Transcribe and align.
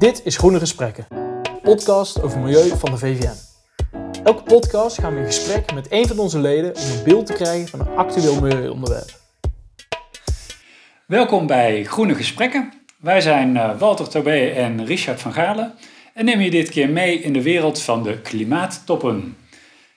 Dit 0.00 0.20
is 0.24 0.36
Groene 0.36 0.58
Gesprekken, 0.58 1.06
podcast 1.62 2.22
over 2.22 2.38
milieu 2.38 2.68
van 2.78 2.90
de 2.90 2.98
VVN. 2.98 3.36
Elke 4.24 4.42
podcast 4.42 5.00
gaan 5.00 5.14
we 5.14 5.20
in 5.20 5.26
gesprek 5.26 5.72
met 5.74 5.86
een 5.90 6.06
van 6.06 6.18
onze 6.18 6.38
leden 6.38 6.74
om 6.76 6.82
een 6.82 7.04
beeld 7.04 7.26
te 7.26 7.32
krijgen 7.32 7.68
van 7.68 7.80
een 7.80 7.96
actueel 7.96 8.40
milieuonderwerp. 8.40 9.20
Welkom 11.06 11.46
bij 11.46 11.84
Groene 11.84 12.14
Gesprekken. 12.14 12.72
Wij 12.96 13.20
zijn 13.20 13.56
eh, 13.56 13.78
Walter 13.78 14.08
Tobé 14.08 14.46
en 14.46 14.86
Richard 14.86 15.20
van 15.20 15.32
Galen 15.32 15.74
en 16.14 16.24
nemen 16.24 16.44
je 16.44 16.50
dit 16.50 16.68
keer 16.68 16.88
mee 16.88 17.18
in 17.18 17.32
de 17.32 17.42
wereld 17.42 17.82
van 17.82 18.02
de 18.02 18.20
klimaattoppen. 18.20 19.36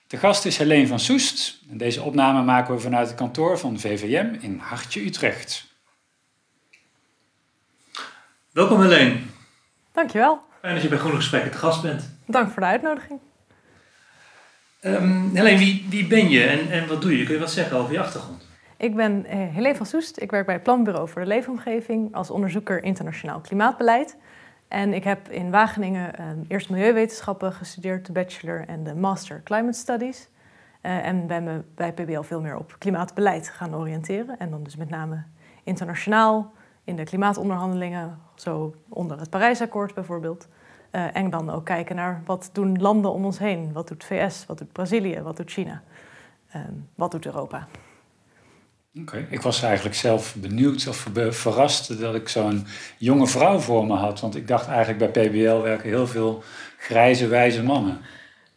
De 0.06 0.16
gast 0.16 0.44
is 0.44 0.58
Helene 0.58 0.86
van 0.86 1.00
Soest. 1.00 1.60
En 1.70 1.78
deze 1.78 2.02
opname 2.02 2.42
maken 2.42 2.74
we 2.74 2.80
vanuit 2.80 3.06
het 3.06 3.16
kantoor 3.16 3.58
van 3.58 3.78
VVM 3.78 4.34
in 4.40 4.58
Hartje 4.58 5.04
Utrecht. 5.04 5.66
Welkom 8.52 8.80
Helene. 8.80 9.33
Dankjewel. 9.94 10.40
Fijn 10.60 10.74
dat 10.74 10.82
je 10.82 10.88
bij 10.88 10.98
Groene 10.98 11.16
Gesprekken 11.16 11.50
te 11.50 11.58
gast 11.58 11.82
bent. 11.82 12.10
Dank 12.26 12.50
voor 12.50 12.62
de 12.62 12.68
uitnodiging. 12.68 13.20
Um, 14.80 15.30
Helene, 15.34 15.58
wie, 15.58 15.86
wie 15.88 16.06
ben 16.06 16.28
je 16.28 16.44
en, 16.44 16.70
en 16.70 16.88
wat 16.88 17.02
doe 17.02 17.18
je? 17.18 17.24
Kun 17.24 17.34
je 17.34 17.40
wat 17.40 17.50
zeggen 17.50 17.76
over 17.76 17.92
je 17.92 18.00
achtergrond? 18.00 18.46
Ik 18.76 18.94
ben 18.96 19.24
uh, 19.26 19.30
Helene 19.30 19.74
van 19.74 19.86
Soest. 19.86 20.20
Ik 20.20 20.30
werk 20.30 20.46
bij 20.46 20.54
het 20.54 20.62
Planbureau 20.62 21.08
voor 21.08 21.22
de 21.22 21.28
Leefomgeving 21.28 22.14
als 22.14 22.30
onderzoeker 22.30 22.82
internationaal 22.82 23.40
klimaatbeleid. 23.40 24.16
En 24.68 24.92
ik 24.92 25.04
heb 25.04 25.28
in 25.28 25.50
Wageningen 25.50 26.12
uh, 26.20 26.26
eerst 26.48 26.70
milieuwetenschappen 26.70 27.52
gestudeerd, 27.52 28.06
de 28.06 28.12
bachelor 28.12 28.64
en 28.68 28.84
de 28.84 28.94
master 28.94 29.42
climate 29.44 29.78
studies. 29.78 30.28
Uh, 30.82 31.06
en 31.06 31.26
ben 31.26 31.44
me 31.44 31.62
bij 31.74 31.92
PBL 31.92 32.20
veel 32.20 32.40
meer 32.40 32.56
op 32.56 32.76
klimaatbeleid 32.78 33.48
gaan 33.48 33.74
oriënteren. 33.74 34.38
En 34.38 34.50
dan 34.50 34.62
dus 34.62 34.76
met 34.76 34.90
name 34.90 35.22
internationaal, 35.64 36.52
in 36.84 36.96
de 36.96 37.04
klimaatonderhandelingen, 37.04 38.18
zo 38.34 38.74
onder 38.88 39.18
het 39.18 39.30
Parijsakkoord 39.30 39.94
bijvoorbeeld. 39.94 40.48
Uh, 40.92 41.16
en 41.16 41.30
dan 41.30 41.50
ook 41.50 41.64
kijken 41.64 41.96
naar 41.96 42.22
wat 42.24 42.50
doen 42.52 42.80
landen 42.80 43.12
om 43.12 43.24
ons 43.24 43.38
heen. 43.38 43.72
Wat 43.72 43.88
doet 43.88 44.04
VS, 44.04 44.46
wat 44.46 44.58
doet 44.58 44.72
Brazilië, 44.72 45.20
wat 45.20 45.36
doet 45.36 45.50
China, 45.50 45.82
um, 46.56 46.88
wat 46.94 47.10
doet 47.10 47.26
Europa. 47.26 47.68
Oké, 49.00 49.02
okay. 49.02 49.26
ik 49.30 49.42
was 49.42 49.62
eigenlijk 49.62 49.94
zelf 49.94 50.34
benieuwd 50.34 50.88
of 50.88 51.08
verrast 51.30 52.00
dat 52.00 52.14
ik 52.14 52.28
zo'n 52.28 52.66
jonge 52.98 53.26
vrouw 53.26 53.58
voor 53.58 53.86
me 53.86 53.94
had. 53.94 54.20
Want 54.20 54.36
ik 54.36 54.48
dacht 54.48 54.68
eigenlijk 54.68 55.12
bij 55.12 55.28
PBL 55.28 55.60
werken 55.60 55.88
heel 55.88 56.06
veel 56.06 56.42
grijze, 56.78 57.26
wijze 57.26 57.62
mannen. 57.62 58.00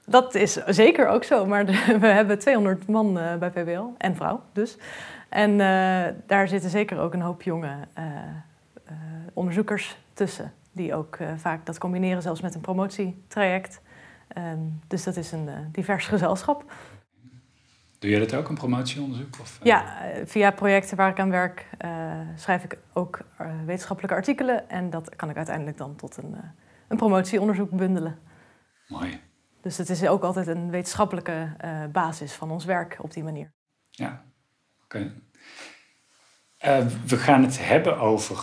Dat 0.06 0.36
is 0.36 0.53
zeker 0.66 1.08
ook 1.08 1.23
zo, 1.23 1.45
maar 1.45 1.66
de, 1.66 1.86
we 2.00 2.08
hebben 2.08 2.39
200 2.39 2.88
man 2.88 3.17
uh, 3.17 3.36
bij 3.36 3.50
PBL 3.50 3.86
en 3.97 4.16
vrouw 4.16 4.44
dus. 4.53 4.78
En 5.30 5.52
uh, 5.52 6.06
daar 6.25 6.47
zitten 6.47 6.70
zeker 6.70 7.00
ook 7.00 7.14
een 7.14 7.22
hoop 7.22 7.42
jonge 7.42 7.78
uh, 7.97 8.06
onderzoekers 9.34 9.97
tussen. 10.14 10.53
Die 10.72 10.95
ook 10.95 11.17
vaak 11.36 11.66
dat 11.66 11.78
combineren 11.78 12.22
zelfs 12.22 12.42
met 12.42 12.56
een 12.56 12.61
promotietraject. 12.61 13.81
Um, 14.38 14.80
dus 14.88 15.03
dat 15.03 15.16
is 15.16 15.31
een 15.31 15.50
divers 15.72 16.08
gezelschap. 16.14 16.73
Doe 18.00 18.09
je 18.09 18.19
dat 18.19 18.34
ook, 18.34 18.50
een 18.50 18.56
promotieonderzoek? 18.56 19.39
Of, 19.42 19.59
ja, 19.64 20.02
via 20.25 20.52
projecten 20.52 20.97
waar 20.97 21.09
ik 21.09 21.19
aan 21.19 21.30
werk 21.30 21.67
schrijf 22.36 22.64
ik 22.64 22.78
ook 22.94 23.19
wetenschappelijke 23.66 24.16
artikelen. 24.16 24.69
En 24.69 24.89
dat 24.89 25.16
kan 25.16 25.30
ik 25.30 25.36
uiteindelijk 25.36 25.78
dan 25.78 25.95
tot 25.95 26.17
een, 26.17 26.36
een 26.88 26.97
promotieonderzoek 26.97 27.69
bundelen. 27.69 28.19
Mooi. 28.88 29.22
Dus 29.62 29.78
het 29.78 29.89
is 29.89 30.08
ook 30.08 30.23
altijd 30.23 30.47
een 30.47 30.69
wetenschappelijke 30.69 31.56
basis 31.91 32.34
van 32.34 32.52
ons 32.52 32.66
werk 32.66 32.97
op 33.02 33.14
die 33.14 33.23
manier. 33.23 33.52
Ja. 33.89 34.23
Uh, 34.96 36.86
we 37.08 37.18
gaan 37.18 37.44
het 37.44 37.68
hebben 37.68 38.00
over 38.00 38.38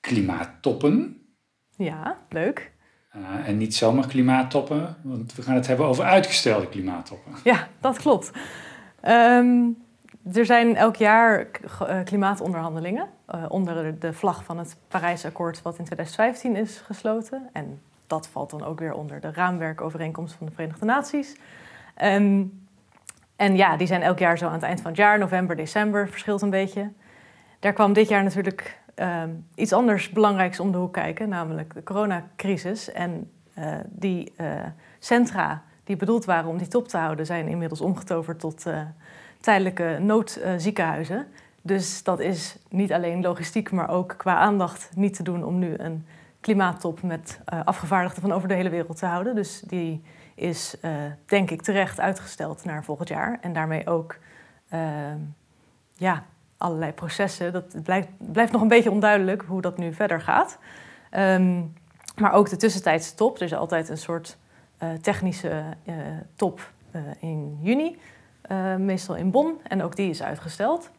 klimaattoppen. 0.00 1.22
Ja, 1.76 2.16
leuk. 2.28 2.72
Uh, 3.16 3.48
en 3.48 3.56
niet 3.56 3.74
zomaar 3.74 4.06
klimaattoppen, 4.06 4.96
want 5.02 5.34
we 5.34 5.42
gaan 5.42 5.54
het 5.54 5.66
hebben 5.66 5.86
over 5.86 6.04
uitgestelde 6.04 6.68
klimaattoppen. 6.68 7.32
Ja, 7.44 7.68
dat 7.80 7.98
klopt. 7.98 8.30
Um, 9.02 9.82
er 10.32 10.46
zijn 10.46 10.76
elk 10.76 10.96
jaar 10.96 11.50
klimaatonderhandelingen 12.04 13.08
uh, 13.34 13.44
onder 13.48 13.98
de 13.98 14.12
vlag 14.12 14.44
van 14.44 14.58
het 14.58 14.76
Parijsakkoord, 14.88 15.62
wat 15.62 15.78
in 15.78 15.84
2015 15.84 16.56
is 16.56 16.78
gesloten. 16.78 17.48
En 17.52 17.80
dat 18.06 18.28
valt 18.28 18.50
dan 18.50 18.64
ook 18.64 18.78
weer 18.78 18.92
onder 18.92 19.20
de 19.20 19.32
raamwerkovereenkomst 19.32 20.34
van 20.34 20.46
de 20.46 20.52
Verenigde 20.52 20.84
Naties. 20.84 21.36
Um, 22.02 22.63
en 23.36 23.56
ja, 23.56 23.76
die 23.76 23.86
zijn 23.86 24.02
elk 24.02 24.18
jaar 24.18 24.38
zo 24.38 24.46
aan 24.46 24.52
het 24.52 24.62
eind 24.62 24.80
van 24.80 24.90
het 24.90 25.00
jaar, 25.00 25.18
november, 25.18 25.56
december, 25.56 26.08
verschilt 26.08 26.42
een 26.42 26.50
beetje. 26.50 26.90
Daar 27.58 27.72
kwam 27.72 27.92
dit 27.92 28.08
jaar 28.08 28.22
natuurlijk 28.22 28.78
um, 28.94 29.46
iets 29.54 29.72
anders 29.72 30.10
belangrijks 30.10 30.60
om 30.60 30.72
de 30.72 30.78
hoek 30.78 30.92
kijken, 30.92 31.28
namelijk 31.28 31.74
de 31.74 31.82
coronacrisis. 31.82 32.92
En 32.92 33.30
uh, 33.58 33.74
die 33.88 34.32
uh, 34.36 34.46
centra 34.98 35.62
die 35.84 35.96
bedoeld 35.96 36.24
waren 36.24 36.50
om 36.50 36.58
die 36.58 36.68
top 36.68 36.88
te 36.88 36.96
houden, 36.96 37.26
zijn 37.26 37.48
inmiddels 37.48 37.80
omgetoverd 37.80 38.40
tot 38.40 38.66
uh, 38.66 38.80
tijdelijke 39.40 39.98
noodziekenhuizen. 40.00 41.26
Dus 41.62 42.02
dat 42.02 42.20
is 42.20 42.56
niet 42.68 42.92
alleen 42.92 43.22
logistiek, 43.22 43.70
maar 43.70 43.88
ook 43.88 44.14
qua 44.16 44.36
aandacht 44.36 44.90
niet 44.94 45.14
te 45.14 45.22
doen 45.22 45.44
om 45.44 45.58
nu 45.58 45.74
een 45.76 46.06
klimaattop 46.40 47.02
met 47.02 47.40
afgevaardigden 47.64 48.22
van 48.22 48.32
over 48.32 48.48
de 48.48 48.54
hele 48.54 48.68
wereld 48.68 48.98
te 48.98 49.06
houden. 49.06 49.34
Dus 49.34 49.60
die 49.60 50.02
is 50.34 50.76
uh, 50.82 50.90
denk 51.26 51.50
ik 51.50 51.62
terecht 51.62 52.00
uitgesteld 52.00 52.64
naar 52.64 52.84
volgend 52.84 53.08
jaar. 53.08 53.38
En 53.40 53.52
daarmee 53.52 53.86
ook 53.86 54.16
uh, 54.72 54.80
ja, 55.94 56.24
allerlei 56.56 56.92
processen. 56.92 57.52
Dat 57.52 57.82
blijft, 57.82 58.08
blijft 58.18 58.52
nog 58.52 58.62
een 58.62 58.68
beetje 58.68 58.90
onduidelijk 58.90 59.42
hoe 59.42 59.60
dat 59.60 59.78
nu 59.78 59.92
verder 59.92 60.20
gaat. 60.20 60.58
Um, 61.16 61.72
maar 62.16 62.32
ook 62.32 62.48
de 62.48 62.56
tussentijdse 62.56 63.14
top. 63.14 63.36
Er 63.36 63.42
is 63.42 63.54
altijd 63.54 63.88
een 63.88 63.98
soort 63.98 64.36
uh, 64.82 64.88
technische 64.92 65.62
top 66.36 66.72
in 67.18 67.58
juni. 67.60 67.98
meestal 68.78 69.16
in 69.16 69.30
Bonn. 69.30 69.60
En 69.62 69.82
ook 69.82 69.96
die 69.96 70.10
is 70.10 70.22
uitgesteld. 70.22 70.90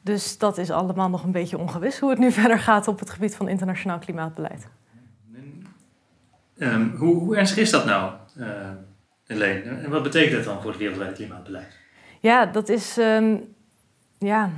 Dus 0.00 0.38
dat 0.38 0.58
is 0.58 0.70
allemaal 0.70 1.08
nog 1.08 1.24
een 1.24 1.32
beetje 1.32 1.58
ongewis 1.58 1.98
hoe 1.98 2.10
het 2.10 2.18
nu 2.18 2.32
verder 2.42 2.58
gaat 2.58 2.88
op 2.88 2.98
het 2.98 3.10
gebied 3.10 3.36
van 3.36 3.48
internationaal 3.48 3.98
klimaatbeleid. 3.98 4.68
Um, 6.58 6.94
hoe, 6.96 7.14
hoe 7.14 7.36
ernstig 7.36 7.58
is 7.58 7.70
dat 7.70 7.84
nou? 7.84 8.12
Helene. 9.26 9.60
En 9.60 9.90
wat 9.90 10.02
betekent 10.02 10.34
dat 10.34 10.44
dan 10.44 10.62
voor 10.62 10.70
het 10.70 10.80
wereldwijde 10.80 11.14
klimaatbeleid? 11.14 11.78
Ja, 12.20 12.46
dat 12.46 12.68
is. 12.68 12.96
Um, 12.98 13.54
ja, 14.18 14.50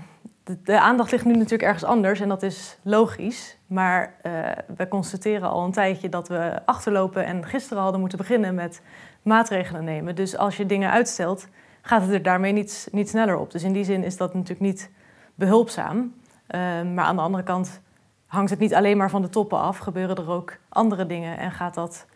de, 0.62 0.80
aandacht 0.80 1.10
ligt 1.10 1.24
nu 1.24 1.32
natuurlijk 1.32 1.62
ergens 1.62 1.84
anders 1.84 2.20
en 2.20 2.28
dat 2.28 2.42
is 2.42 2.78
logisch. 2.82 3.58
Maar 3.66 4.14
uh, 4.22 4.48
we 4.76 4.88
constateren 4.88 5.50
al 5.50 5.64
een 5.64 5.72
tijdje 5.72 6.08
dat 6.08 6.28
we 6.28 6.60
achterlopen 6.64 7.24
en 7.24 7.44
gisteren 7.44 7.82
hadden 7.82 8.00
moeten 8.00 8.18
beginnen 8.18 8.54
met 8.54 8.82
maatregelen 9.22 9.84
nemen. 9.84 10.14
Dus 10.14 10.36
als 10.36 10.56
je 10.56 10.66
dingen 10.66 10.90
uitstelt, 10.90 11.48
gaat 11.82 12.02
het 12.02 12.10
er 12.10 12.22
daarmee 12.22 12.52
niet, 12.52 12.88
niet 12.92 13.08
sneller 13.08 13.36
op. 13.36 13.50
Dus 13.50 13.62
in 13.62 13.72
die 13.72 13.84
zin 13.84 14.04
is 14.04 14.16
dat 14.16 14.34
natuurlijk 14.34 14.60
niet 14.60 14.90
behulpzaam. 15.34 15.96
Uh, 15.96 16.60
maar 16.82 17.04
aan 17.04 17.16
de 17.16 17.22
andere 17.22 17.42
kant 17.42 17.80
hangt 18.26 18.50
het 18.50 18.58
niet 18.58 18.74
alleen 18.74 18.96
maar 18.96 19.10
van 19.10 19.22
de 19.22 19.28
toppen 19.28 19.58
af. 19.58 19.78
Gebeuren 19.78 20.16
er 20.16 20.30
ook 20.30 20.56
andere 20.68 21.06
dingen 21.06 21.38
en 21.38 21.50
gaat 21.52 21.74
dat 21.74 22.06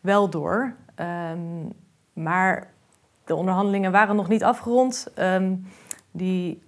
wel 0.00 0.30
door. 0.30 0.74
Um, 1.00 1.72
maar 2.12 2.70
de 3.24 3.34
onderhandelingen 3.34 3.92
waren 3.92 4.16
nog 4.16 4.28
niet 4.28 4.44
afgerond. 4.44 5.06
Um, 5.18 5.66
die, 6.10 6.62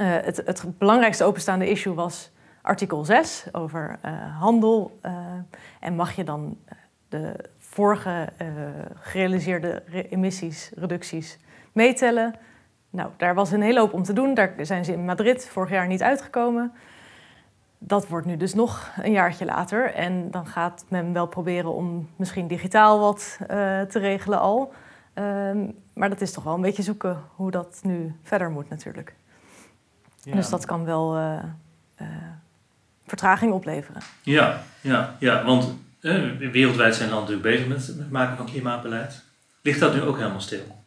uh, 0.00 0.06
het, 0.10 0.64
belangrijkste 0.78 1.24
openstaande 1.24 1.70
issue 1.70 1.94
was 1.94 2.30
artikel 2.62 3.04
6 3.04 3.46
over 3.52 3.98
uh, 4.04 4.40
handel. 4.40 4.98
Uh, 5.02 5.12
en 5.80 5.94
mag 5.94 6.16
je 6.16 6.24
dan 6.24 6.58
de 7.08 7.34
vorige 7.58 8.28
gerealiseerde 9.00 9.82
re 9.86 10.06
meetellen? 11.72 12.34
Nou, 12.90 13.10
daar 13.16 13.34
was 13.34 13.52
een 13.52 13.62
hele 13.62 13.80
hoop 13.80 13.92
om 13.92 14.02
te 14.02 14.12
doen. 14.12 14.34
Daar 14.34 14.54
zijn 14.60 14.84
ze 14.84 14.92
in 14.92 15.04
Madrid 15.04 15.48
vorig 15.48 15.70
jaar 15.70 15.86
niet 15.86 16.02
uitgekomen 16.02 16.72
dat 17.84 18.08
wordt 18.08 18.26
nu 18.26 18.36
dus 18.36 18.54
nog 18.54 18.90
een 19.02 19.12
jaartje 19.12 19.44
later. 19.44 19.94
En 19.94 20.30
dan 20.30 20.46
gaat 20.46 20.84
men 20.88 21.12
wel 21.12 21.26
proberen 21.26 21.72
om 21.72 22.08
misschien 22.16 22.46
digitaal 22.46 23.00
wat 23.00 23.38
uh, 23.40 23.46
te 23.80 23.98
regelen 23.98 24.40
al. 24.40 24.72
Um, 25.14 25.74
maar 25.92 26.08
dat 26.08 26.20
is 26.20 26.32
toch 26.32 26.44
wel 26.44 26.54
een 26.54 26.60
beetje 26.60 26.82
zoeken 26.82 27.22
hoe 27.34 27.50
dat 27.50 27.80
nu 27.82 28.14
verder 28.22 28.50
moet 28.50 28.68
natuurlijk. 28.68 29.14
Ja. 30.22 30.34
Dus 30.34 30.48
dat 30.48 30.64
kan 30.64 30.84
wel 30.84 31.16
uh, 31.16 31.38
uh, 32.00 32.06
vertraging 33.06 33.52
opleveren. 33.52 34.02
Ja, 34.22 34.62
ja, 34.80 35.16
ja 35.18 35.44
want 35.44 35.74
wereldwijd 36.38 36.94
zijn 36.94 37.10
landen 37.10 37.30
natuurlijk 37.30 37.56
bezig 37.56 37.68
met 37.68 37.86
het 37.86 38.10
maken 38.10 38.36
van 38.36 38.46
klimaatbeleid. 38.46 39.22
Ligt 39.62 39.80
dat 39.80 39.94
nu 39.94 40.02
ook 40.02 40.16
helemaal 40.16 40.40
stil? 40.40 40.84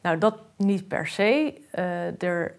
Nou, 0.00 0.18
dat 0.18 0.38
niet 0.56 0.88
per 0.88 1.06
se. 1.06 1.54
er 2.18 2.54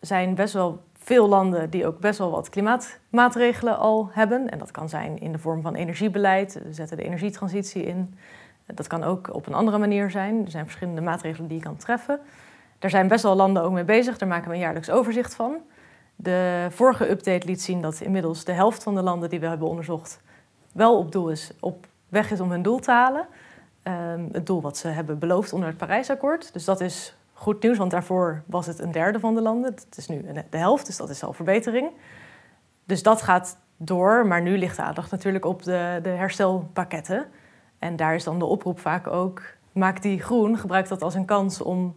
zijn 0.00 0.34
best 0.34 0.52
wel 0.52 0.84
veel 1.04 1.28
landen 1.28 1.70
die 1.70 1.86
ook 1.86 1.98
best 1.98 2.18
wel 2.18 2.30
wat 2.30 2.48
klimaatmaatregelen 2.48 3.78
al 3.78 4.08
hebben. 4.12 4.50
En 4.50 4.58
dat 4.58 4.70
kan 4.70 4.88
zijn 4.88 5.20
in 5.20 5.32
de 5.32 5.38
vorm 5.38 5.62
van 5.62 5.74
energiebeleid. 5.74 6.60
We 6.64 6.72
zetten 6.72 6.96
de 6.96 7.02
energietransitie 7.02 7.84
in. 7.84 8.18
Dat 8.66 8.86
kan 8.86 9.04
ook 9.04 9.34
op 9.34 9.46
een 9.46 9.54
andere 9.54 9.78
manier 9.78 10.10
zijn. 10.10 10.44
Er 10.44 10.50
zijn 10.50 10.64
verschillende 10.64 11.00
maatregelen 11.00 11.48
die 11.48 11.56
je 11.56 11.62
kan 11.62 11.76
treffen. 11.76 12.20
Daar 12.78 12.90
zijn 12.90 13.08
best 13.08 13.22
wel 13.22 13.34
landen 13.34 13.62
ook 13.62 13.72
mee 13.72 13.84
bezig. 13.84 14.18
Daar 14.18 14.28
maken 14.28 14.48
we 14.48 14.54
een 14.54 14.60
jaarlijks 14.60 14.90
overzicht 14.90 15.34
van. 15.34 15.56
De 16.16 16.66
vorige 16.70 17.10
update 17.10 17.46
liet 17.46 17.62
zien 17.62 17.80
dat 17.80 18.00
inmiddels 18.00 18.44
de 18.44 18.52
helft 18.52 18.82
van 18.82 18.94
de 18.94 19.02
landen 19.02 19.28
die 19.28 19.40
we 19.40 19.46
hebben 19.46 19.68
onderzocht 19.68 20.20
wel 20.72 20.98
op, 20.98 21.12
doel 21.12 21.30
is, 21.30 21.50
op 21.60 21.86
weg 22.08 22.30
is 22.30 22.40
om 22.40 22.50
hun 22.50 22.62
doel 22.62 22.78
te 22.78 22.90
halen. 22.90 23.26
Ehm, 23.82 24.24
het 24.32 24.46
doel 24.46 24.60
wat 24.60 24.76
ze 24.76 24.88
hebben 24.88 25.18
beloofd 25.18 25.52
onder 25.52 25.68
het 25.68 25.78
Parijsakkoord. 25.78 26.52
Dus 26.52 26.64
dat 26.64 26.80
is 26.80 27.16
goed 27.42 27.62
nieuws, 27.62 27.78
want 27.78 27.90
daarvoor 27.90 28.42
was 28.46 28.66
het 28.66 28.78
een 28.78 28.92
derde 28.92 29.20
van 29.20 29.34
de 29.34 29.42
landen. 29.42 29.74
Het 29.74 29.96
is 29.96 30.08
nu 30.08 30.24
de 30.50 30.56
helft, 30.56 30.86
dus 30.86 30.96
dat 30.96 31.10
is 31.10 31.22
al 31.24 31.32
verbetering. 31.32 31.90
Dus 32.84 33.02
dat 33.02 33.22
gaat 33.22 33.58
door, 33.76 34.26
maar 34.26 34.42
nu 34.42 34.58
ligt 34.58 34.76
de 34.76 34.82
aandacht 34.82 35.10
natuurlijk 35.10 35.44
op 35.44 35.62
de, 35.62 35.98
de 36.02 36.08
herstelpakketten. 36.08 37.26
En 37.78 37.96
daar 37.96 38.14
is 38.14 38.24
dan 38.24 38.38
de 38.38 38.44
oproep 38.44 38.80
vaak 38.80 39.06
ook: 39.06 39.42
maak 39.72 40.02
die 40.02 40.20
groen, 40.20 40.58
gebruik 40.58 40.88
dat 40.88 41.02
als 41.02 41.14
een 41.14 41.24
kans 41.24 41.62
om 41.62 41.96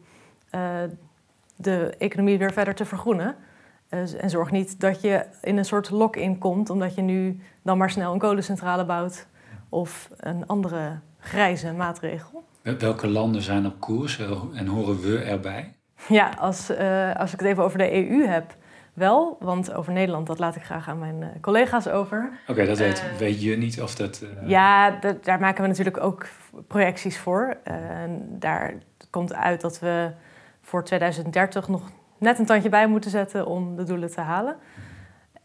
uh, 0.51 0.61
de 1.55 1.95
economie 1.97 2.37
weer 2.37 2.53
verder 2.53 2.75
te 2.75 2.85
vergroenen. 2.85 3.35
Uh, 3.89 4.23
en 4.23 4.29
zorg 4.29 4.51
niet 4.51 4.79
dat 4.79 5.01
je 5.01 5.25
in 5.41 5.57
een 5.57 5.65
soort 5.65 5.89
lock-in 5.89 6.37
komt, 6.37 6.69
omdat 6.69 6.95
je 6.95 7.01
nu 7.01 7.39
dan 7.61 7.77
maar 7.77 7.89
snel 7.89 8.13
een 8.13 8.19
kolencentrale 8.19 8.85
bouwt 8.85 9.27
of 9.69 10.09
een 10.17 10.47
andere 10.47 10.99
grijze 11.19 11.73
maatregel. 11.73 12.43
Welke 12.73 13.07
landen 13.07 13.41
zijn 13.41 13.65
op 13.65 13.79
koers 13.79 14.19
en 14.53 14.67
horen 14.67 14.99
we 14.99 15.17
erbij? 15.17 15.73
Ja, 16.07 16.29
als, 16.39 16.71
uh, 16.71 17.15
als 17.15 17.33
ik 17.33 17.39
het 17.39 17.47
even 17.47 17.63
over 17.63 17.77
de 17.77 17.93
EU 17.93 18.25
heb, 18.27 18.55
wel. 18.93 19.37
Want 19.39 19.73
over 19.73 19.93
Nederland, 19.93 20.27
dat 20.27 20.39
laat 20.39 20.55
ik 20.55 20.63
graag 20.63 20.89
aan 20.89 20.99
mijn 20.99 21.21
uh, 21.21 21.27
collega's 21.41 21.87
over. 21.87 22.29
Oké, 22.47 22.65
dat 22.65 22.77
weet, 22.77 23.03
uh, 23.11 23.17
weet, 23.17 23.41
je 23.41 23.57
niet 23.57 23.81
of 23.81 23.95
dat... 23.95 24.25
Ja, 24.45 24.99
daar 25.21 25.39
maken 25.39 25.61
we 25.61 25.67
natuurlijk 25.67 26.03
ook 26.03 26.27
projecties 26.67 27.17
voor. 27.17 27.57
daar 28.29 28.73
komt 29.09 29.33
uit 29.33 29.61
dat 29.61 29.79
we 29.79 30.11
voor 30.61 30.83
2030 30.83 31.67
nog 31.67 31.81
net 32.17 32.39
een 32.39 32.45
tandje 32.45 32.69
bij 32.69 32.87
moeten 32.87 33.11
zetten 33.11 33.45
om 33.45 33.75
de 33.75 33.83
doelen 33.83 34.11
te 34.11 34.21
halen. 34.21 34.55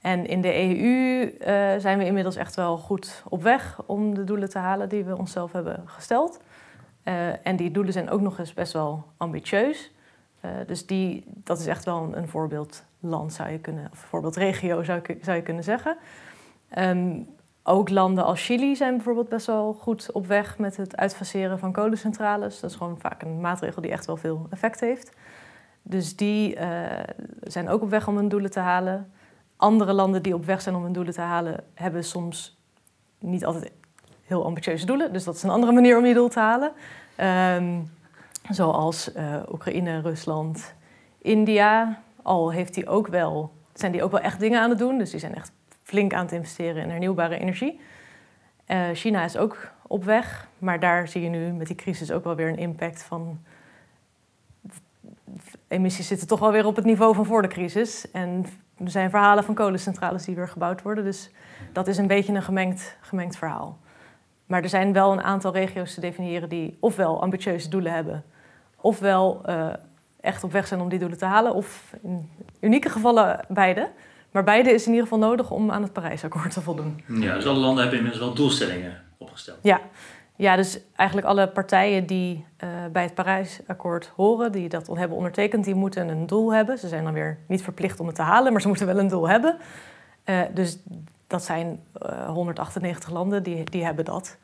En 0.01 0.27
in 0.27 0.41
de 0.41 0.55
EU 0.55 1.33
zijn 1.81 1.99
we 1.99 2.05
inmiddels 2.05 2.37
echt 2.37 2.55
wel 2.55 2.77
goed 2.77 3.23
op 3.29 3.43
weg 3.43 3.83
om 3.87 4.15
de 4.15 4.25
doelen 4.25 4.49
te 4.49 4.59
halen 4.59 4.89
die 4.89 5.05
we 5.05 5.17
onszelf 5.17 5.53
hebben 5.53 5.83
gesteld. 5.87 6.41
En 7.43 7.57
die 7.57 7.71
doelen 7.71 7.93
zijn 7.93 8.11
ook 8.11 8.21
nog 8.21 8.39
eens 8.39 8.55
best 8.55 8.73
wel 8.73 9.05
ambitieus. 9.17 9.93
dus 10.67 10.87
die, 10.87 11.25
dat 11.27 11.59
is 11.59 11.67
echt 11.67 11.85
wel 11.85 12.03
een, 12.03 12.19
een 12.19 12.29
voorbeeldland, 12.29 13.33
zou 13.33 13.51
je 13.51 13.59
kunnen, 13.59 13.89
of 13.93 13.99
voorbeeldregio 13.99 14.83
zou, 14.83 15.01
zou 15.23 15.37
je 15.37 15.43
kunnen 15.43 15.65
zeggen. 15.65 15.97
Um, 16.79 17.27
ook 17.63 17.89
landen 17.89 18.25
als 18.25 18.45
Chili 18.45 18.77
zijn 18.77 18.95
bijvoorbeeld 18.95 19.29
best 19.29 19.47
wel 19.47 19.73
goed 19.73 20.13
op 20.13 20.27
weg 20.27 20.59
met 20.59 20.77
het 20.77 20.97
uitfaseren 20.97 21.59
van 21.59 21.73
kolencentrales. 21.73 22.61
Dat 22.61 22.71
is 22.71 22.77
gewoon 22.77 22.99
vaak 22.99 23.23
een 23.23 23.41
maatregel 23.41 23.83
die 23.83 23.91
echt 23.91 24.07
wel 24.07 24.17
veel 24.17 24.47
effect 24.51 24.81
heeft. 24.81 25.13
Dus 25.83 26.17
die 26.17 26.57
uh, 26.57 26.87
zijn 27.43 27.69
ook 27.69 27.83
op 27.83 27.91
weg 27.91 28.09
om 28.09 28.17
hun 28.17 28.29
doelen 28.29 28.51
te 28.51 28.61
halen. 28.61 29.13
Andere 29.57 29.93
landen 29.93 30.23
die 30.23 30.35
op 30.35 30.45
weg 30.45 30.61
zijn 30.61 30.75
om 30.75 30.83
hun 30.83 30.93
doelen 30.93 31.15
te 31.15 31.21
halen, 31.21 31.65
hebben 31.75 32.05
soms 32.05 32.59
niet 33.19 33.45
altijd 33.45 33.73
heel 34.31 34.45
ambitieuze 34.45 34.87
doelen. 34.87 35.13
Dus 35.13 35.25
dat 35.25 35.35
is 35.35 35.43
een 35.43 35.51
andere 35.51 35.73
manier 35.73 35.99
om 35.99 36.07
je 36.07 36.15
doel 36.15 36.29
te 36.29 36.41
halen. 36.41 36.73
Um, 37.57 37.91
zoals 38.51 39.15
uh, 39.15 39.35
Oekraïne, 39.53 40.01
Rusland, 40.01 40.75
India. 41.19 42.01
Al 42.23 42.53
heeft 42.53 42.75
die 42.75 42.89
ook 42.89 43.07
wel, 43.07 43.53
zijn 43.75 43.93
die 43.93 44.03
ook 44.03 44.11
wel 44.11 44.21
echt 44.21 44.41
dingen 44.41 44.61
aan 44.61 44.71
het 44.71 44.79
doen. 44.79 44.99
Dus 44.99 45.11
die 45.11 45.21
zijn 45.21 45.35
echt 45.35 45.53
flink 45.83 46.13
aan 46.13 46.25
het 46.25 46.33
investeren 46.33 46.83
in 46.83 46.91
hernieuwbare 46.91 47.39
energie. 47.39 47.81
Uh, 48.67 48.89
China 48.93 49.25
is 49.25 49.37
ook 49.37 49.71
op 49.87 50.05
weg, 50.05 50.49
maar 50.59 50.81
daar 50.81 51.09
zie 51.09 51.23
je 51.23 51.29
nu 51.29 51.53
met 51.53 51.67
die 51.67 51.77
crisis 51.77 52.13
ook 52.13 52.25
wel 52.25 52.35
weer 52.35 52.49
een 52.49 52.59
impact 52.59 53.03
van. 53.03 53.39
Emissies 55.69 56.07
zitten 56.07 56.27
toch 56.27 56.41
wel 56.41 56.53
weer 56.53 56.67
op 56.67 56.77
het 56.77 56.85
niveau 56.85 57.15
van 57.15 57.27
voor 57.27 57.43
de 57.43 57.49
crisis. 57.49 58.11
En 58.11 58.47
er 58.79 58.91
zijn 58.91 59.11
verhalen 59.11 59.45
van 59.45 59.55
kolencentrales 59.55 60.25
die 60.25 60.35
weer 60.35 60.49
gebouwd 60.49 60.83
worden. 60.83 61.05
Dus 61.05 61.31
dat 61.73 61.87
is 61.89 61.99
een 61.99 62.07
beetje 62.07 62.33
een 62.33 62.43
gemengd, 62.43 62.97
gemengd 63.01 63.37
verhaal. 63.37 63.79
Maar 64.51 64.63
er 64.63 64.69
zijn 64.69 64.93
wel 64.93 65.13
een 65.13 65.23
aantal 65.23 65.53
regio's 65.53 65.95
te 65.95 66.01
definiëren 66.01 66.49
die 66.49 66.77
ofwel 66.81 67.23
ambitieuze 67.23 67.69
doelen 67.69 67.93
hebben, 67.93 68.25
ofwel 68.81 69.43
uh, 69.47 69.67
echt 70.21 70.45
op 70.45 70.53
weg 70.53 70.67
zijn 70.67 70.81
om 70.81 70.89
die 70.89 70.99
doelen 70.99 71.19
te 71.19 71.25
halen, 71.25 71.55
of 71.55 71.95
in 72.03 72.31
unieke 72.61 72.89
gevallen 72.89 73.45
beide. 73.49 73.89
Maar 74.31 74.45
beide 74.45 74.71
is 74.71 74.87
in 74.87 74.93
ieder 74.93 75.09
geval 75.09 75.29
nodig 75.29 75.51
om 75.51 75.71
aan 75.71 75.83
het 75.83 75.93
Parijsakkoord 75.93 76.51
te 76.51 76.61
voldoen. 76.61 77.03
Ja, 77.07 77.35
dus 77.35 77.47
alle 77.47 77.59
landen 77.59 77.81
hebben 77.83 77.99
inmiddels 77.99 78.25
wel 78.25 78.35
doelstellingen 78.35 79.03
opgesteld. 79.19 79.59
Ja, 79.63 79.81
ja 80.37 80.57
dus 80.57 80.81
eigenlijk 80.97 81.29
alle 81.29 81.49
partijen 81.49 82.07
die 82.07 82.45
uh, 82.65 82.69
bij 82.93 83.03
het 83.03 83.15
Parijsakkoord 83.15 84.13
horen, 84.17 84.53
die 84.53 84.69
dat 84.69 84.87
hebben 84.87 85.17
ondertekend, 85.17 85.65
die 85.65 85.75
moeten 85.75 86.09
een 86.09 86.27
doel 86.27 86.53
hebben. 86.53 86.79
Ze 86.79 86.89
zijn 86.89 87.05
dan 87.05 87.13
weer 87.13 87.39
niet 87.47 87.63
verplicht 87.63 88.01
om 88.01 88.07
het 88.07 88.17
te 88.17 88.23
halen, 88.23 88.53
maar 88.53 88.61
ze 88.61 88.69
moeten 88.69 88.87
wel 88.87 88.99
een 88.99 89.09
doel 89.09 89.29
hebben. 89.29 89.57
Uh, 90.25 90.41
dus 90.55 90.79
dat 91.31 91.45
zijn 91.45 91.81
uh, 92.03 92.29
198 92.29 93.11
landen, 93.11 93.43
die, 93.43 93.65
die 93.65 93.85
hebben 93.85 94.05
dat. 94.05 94.37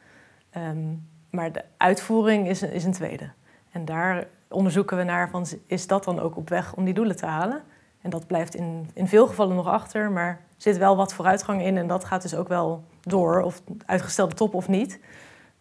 Um, 0.56 1.08
maar 1.30 1.52
de 1.52 1.64
uitvoering 1.76 2.48
is, 2.48 2.62
is 2.62 2.84
een 2.84 2.92
tweede. 2.92 3.30
En 3.70 3.84
daar 3.84 4.26
onderzoeken 4.48 4.96
we 4.96 5.02
naar 5.02 5.30
van, 5.30 5.46
is 5.66 5.86
dat 5.86 6.04
dan 6.04 6.20
ook 6.20 6.36
op 6.36 6.48
weg 6.48 6.74
om 6.74 6.84
die 6.84 6.94
doelen 6.94 7.16
te 7.16 7.26
halen? 7.26 7.62
En 8.02 8.10
dat 8.10 8.26
blijft 8.26 8.54
in, 8.54 8.90
in 8.94 9.08
veel 9.08 9.26
gevallen 9.26 9.56
nog 9.56 9.66
achter, 9.66 10.10
maar 10.10 10.40
zit 10.56 10.76
wel 10.76 10.96
wat 10.96 11.14
vooruitgang 11.14 11.62
in 11.62 11.76
en 11.76 11.86
dat 11.86 12.04
gaat 12.04 12.22
dus 12.22 12.34
ook 12.34 12.48
wel 12.48 12.84
door, 13.00 13.40
of 13.40 13.62
uitgestelde 13.86 14.34
top 14.34 14.54
of 14.54 14.68
niet. 14.68 15.00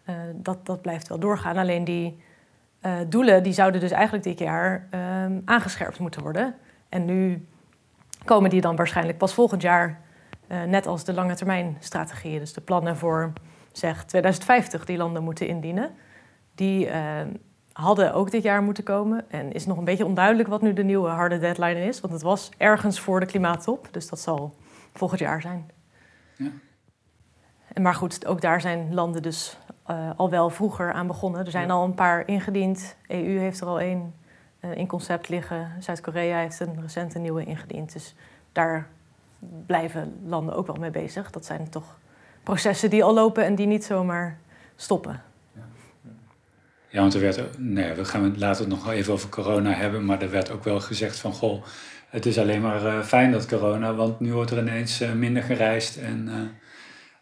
Uh, 0.09 0.15
dat, 0.33 0.65
dat 0.65 0.81
blijft 0.81 1.07
wel 1.07 1.19
doorgaan. 1.19 1.57
Alleen 1.57 1.83
die 1.83 2.23
uh, 2.81 2.93
doelen 3.07 3.43
die 3.43 3.53
zouden 3.53 3.81
dus 3.81 3.91
eigenlijk 3.91 4.23
dit 4.23 4.39
jaar 4.39 4.87
uh, 4.91 5.25
aangescherpt 5.45 5.99
moeten 5.99 6.21
worden. 6.21 6.55
En 6.89 7.05
nu 7.05 7.47
komen 8.25 8.49
die 8.49 8.61
dan 8.61 8.75
waarschijnlijk 8.75 9.17
pas 9.17 9.33
volgend 9.33 9.61
jaar, 9.61 10.01
uh, 10.47 10.63
net 10.63 10.87
als 10.87 11.03
de 11.03 11.13
lange 11.13 11.35
termijn 11.35 11.77
strategieën. 11.79 12.39
Dus 12.39 12.53
de 12.53 12.61
plannen 12.61 12.97
voor 12.97 13.33
zeg 13.71 14.05
2050 14.05 14.85
die 14.85 14.97
landen 14.97 15.23
moeten 15.23 15.47
indienen. 15.47 15.91
Die 16.55 16.89
hadden 17.71 18.13
ook 18.13 18.31
dit 18.31 18.43
jaar 18.43 18.63
moeten 18.63 18.83
komen. 18.83 19.31
En 19.31 19.51
is 19.51 19.65
nog 19.65 19.77
een 19.77 19.83
beetje 19.83 20.05
onduidelijk 20.05 20.49
wat 20.49 20.61
nu 20.61 20.73
de 20.73 20.83
nieuwe 20.83 21.09
harde 21.09 21.37
deadline 21.37 21.85
is. 21.85 22.01
Want 22.01 22.13
het 22.13 22.21
was 22.21 22.51
ergens 22.57 22.99
voor 22.99 23.19
de 23.19 23.25
klimaattop. 23.25 23.87
Dus 23.91 24.09
dat 24.09 24.19
zal 24.19 24.55
volgend 24.93 25.19
jaar 25.19 25.41
zijn. 25.41 25.71
Ja. 26.35 26.49
En 27.73 27.81
maar 27.81 27.95
goed, 27.95 28.25
ook 28.25 28.41
daar 28.41 28.61
zijn 28.61 28.93
landen 28.93 29.21
dus 29.21 29.57
uh, 29.87 30.09
al 30.15 30.29
wel 30.29 30.49
vroeger 30.49 30.93
aan 30.93 31.07
begonnen. 31.07 31.45
Er 31.45 31.51
zijn 31.51 31.67
ja. 31.67 31.73
al 31.73 31.83
een 31.83 31.95
paar 31.95 32.27
ingediend. 32.27 32.97
EU 33.07 33.39
heeft 33.39 33.61
er 33.61 33.67
al 33.67 33.79
één 33.79 34.13
in 34.73 34.87
concept 34.87 35.29
liggen. 35.29 35.71
Zuid-Korea 35.79 36.37
heeft 36.37 36.59
een 36.59 36.81
recente 36.81 37.19
nieuwe 37.19 37.45
ingediend. 37.45 37.93
Dus 37.93 38.15
daar 38.51 38.87
blijven 39.65 40.19
landen 40.25 40.55
ook 40.55 40.67
wel 40.67 40.75
mee 40.75 40.91
bezig. 40.91 41.31
Dat 41.31 41.45
zijn 41.45 41.69
toch 41.69 41.99
processen 42.43 42.89
die 42.89 43.03
al 43.03 43.13
lopen 43.13 43.45
en 43.45 43.55
die 43.55 43.67
niet 43.67 43.83
zomaar 43.83 44.39
stoppen. 44.75 45.21
Ja, 46.89 47.01
want 47.01 47.13
er 47.13 47.19
werd, 47.19 47.57
nee, 47.57 47.93
we 47.93 48.05
gaan 48.05 48.37
later 48.37 48.61
het 48.61 48.73
nog 48.73 48.89
even 48.91 49.13
over 49.13 49.29
corona 49.29 49.71
hebben, 49.71 50.05
maar 50.05 50.21
er 50.21 50.29
werd 50.29 50.51
ook 50.51 50.63
wel 50.63 50.79
gezegd 50.79 51.19
van, 51.19 51.33
goh, 51.33 51.63
het 52.09 52.25
is 52.25 52.37
alleen 52.37 52.61
maar 52.61 52.83
uh, 52.85 53.01
fijn 53.01 53.31
dat 53.31 53.47
corona, 53.47 53.93
want 53.93 54.19
nu 54.19 54.33
wordt 54.33 54.51
er 54.51 54.57
ineens 54.57 55.01
uh, 55.01 55.11
minder 55.11 55.43
gereisd. 55.43 55.97
En, 55.97 56.27
uh, 56.27 56.35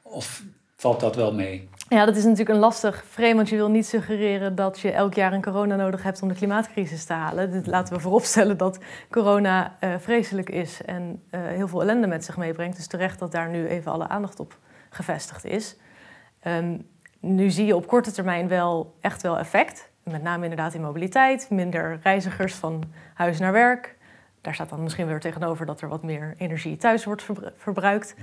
of 0.02 0.44
valt 0.76 1.00
dat 1.00 1.16
wel 1.16 1.34
mee? 1.34 1.70
Ja, 1.94 2.06
dat 2.06 2.16
is 2.16 2.24
natuurlijk 2.24 2.50
een 2.50 2.58
lastig 2.58 3.06
frame, 3.10 3.36
want 3.36 3.50
je 3.50 3.56
wil 3.56 3.70
niet 3.70 3.86
suggereren 3.86 4.56
dat 4.56 4.80
je 4.80 4.92
elk 4.92 5.14
jaar 5.14 5.34
een 5.34 5.42
corona 5.42 5.76
nodig 5.76 6.04
hebt 6.04 6.22
om 6.22 6.28
de 6.28 6.34
klimaatcrisis 6.34 7.06
te 7.06 7.14
halen. 7.14 7.64
Laten 7.66 7.94
we 7.94 8.00
vooropstellen 8.00 8.58
dat 8.58 8.80
corona 9.10 9.78
vreselijk 10.00 10.50
is 10.50 10.82
en 10.86 11.24
heel 11.32 11.68
veel 11.68 11.82
ellende 11.82 12.08
met 12.08 12.26
zich 12.26 12.38
meebrengt. 12.38 12.76
Dus 12.76 12.88
terecht 12.88 13.20
dat 13.20 13.32
daar 13.32 13.50
nu 13.50 13.68
even 13.68 13.92
alle 13.92 14.08
aandacht 14.08 14.40
op 14.40 14.58
gevestigd 14.90 15.46
is. 15.46 15.78
Um, 16.48 16.88
nu 17.20 17.50
zie 17.50 17.66
je 17.66 17.76
op 17.76 17.88
korte 17.88 18.12
termijn 18.12 18.48
wel 18.48 18.96
echt 19.02 19.22
wel 19.22 19.40
effect. 19.40 19.90
Met 20.04 20.24
name 20.24 20.44
inderdaad 20.44 20.74
in 20.74 20.82
mobiliteit, 20.82 21.48
minder 21.50 22.00
reizigers 22.04 22.54
van 22.54 22.84
huis 23.14 23.40
naar 23.40 23.52
werk. 23.52 23.96
Daar 24.42 24.54
staat 24.54 24.70
dan 24.70 24.84
misschien 24.84 25.08
weer 25.08 25.20
tegenover 25.20 25.66
dat 25.66 25.82
er 25.82 25.88
wat 25.88 26.04
meer 26.04 26.34
energie 26.38 26.78
thuis 26.78 27.06
wordt 27.06 27.26
verbruikt. 27.58 28.16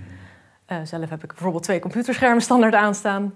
Uh, 0.73 0.79
zelf 0.85 1.11
heb 1.11 1.23
ik 1.23 1.29
bijvoorbeeld 1.29 1.62
twee 1.62 1.81
computerschermen 1.81 2.43
standaard 2.43 2.75
aanstaan. 2.75 3.35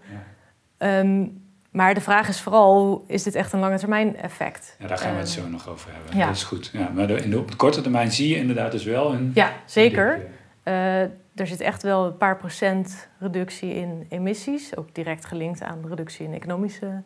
Ja. 0.79 0.99
Um, 0.99 1.43
maar 1.71 1.95
de 1.95 2.01
vraag 2.01 2.29
is 2.29 2.41
vooral, 2.41 3.05
is 3.07 3.23
dit 3.23 3.35
echt 3.35 3.53
een 3.53 3.61
lange 3.61 3.79
termijn 3.79 4.17
effect? 4.17 4.77
Ja, 4.79 4.87
daar 4.87 4.99
gaan 4.99 5.13
we 5.13 5.19
het 5.19 5.29
zo 5.29 5.49
nog 5.49 5.69
over 5.69 5.91
hebben. 5.93 6.17
Ja. 6.17 6.27
Dat 6.27 6.35
is 6.35 6.45
goed. 6.45 6.71
Ja, 6.73 6.91
maar 6.95 7.11
in 7.11 7.31
de, 7.31 7.39
op 7.39 7.51
de 7.51 7.57
korte 7.57 7.81
termijn 7.81 8.13
zie 8.13 8.29
je 8.29 8.37
inderdaad 8.37 8.73
dus 8.73 8.85
wel 8.85 9.13
een... 9.13 9.31
Ja, 9.35 9.53
zeker. 9.65 10.21
Uh, 10.65 11.01
er 11.35 11.47
zit 11.47 11.61
echt 11.61 11.83
wel 11.83 12.07
een 12.07 12.17
paar 12.17 12.37
procent 12.37 13.09
reductie 13.19 13.75
in 13.75 14.07
emissies, 14.09 14.77
ook 14.77 14.95
direct 14.95 15.25
gelinkt 15.25 15.63
aan 15.63 15.83
de 15.83 15.89
reductie 15.89 16.27
in 16.27 16.35
economische 16.35 17.03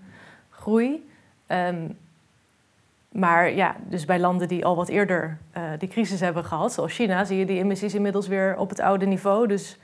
groei. 0.50 1.08
Um, 1.46 1.96
maar 3.12 3.52
ja, 3.52 3.76
dus 3.88 4.04
bij 4.04 4.18
landen 4.18 4.48
die 4.48 4.64
al 4.64 4.76
wat 4.76 4.88
eerder 4.88 5.38
uh, 5.56 5.62
die 5.78 5.88
crisis 5.88 6.20
hebben 6.20 6.44
gehad, 6.44 6.72
zoals 6.72 6.94
China, 6.94 7.24
zie 7.24 7.38
je 7.38 7.46
die 7.46 7.58
emissies 7.58 7.94
inmiddels 7.94 8.28
weer 8.28 8.56
op 8.56 8.68
het 8.68 8.80
oude 8.80 9.06
niveau. 9.06 9.46
Dus 9.46 9.78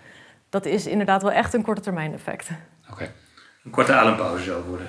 dat 0.54 0.64
is 0.66 0.86
inderdaad 0.86 1.22
wel 1.22 1.32
echt 1.32 1.54
een 1.54 1.62
korte 1.62 1.80
termijn 1.80 2.12
effect. 2.12 2.48
Oké. 2.82 2.92
Okay. 2.92 3.10
Een 3.64 3.70
korte 3.70 3.92
adempauze 3.92 4.44
zo 4.44 4.62
voor 4.68 4.78
de, 4.78 4.84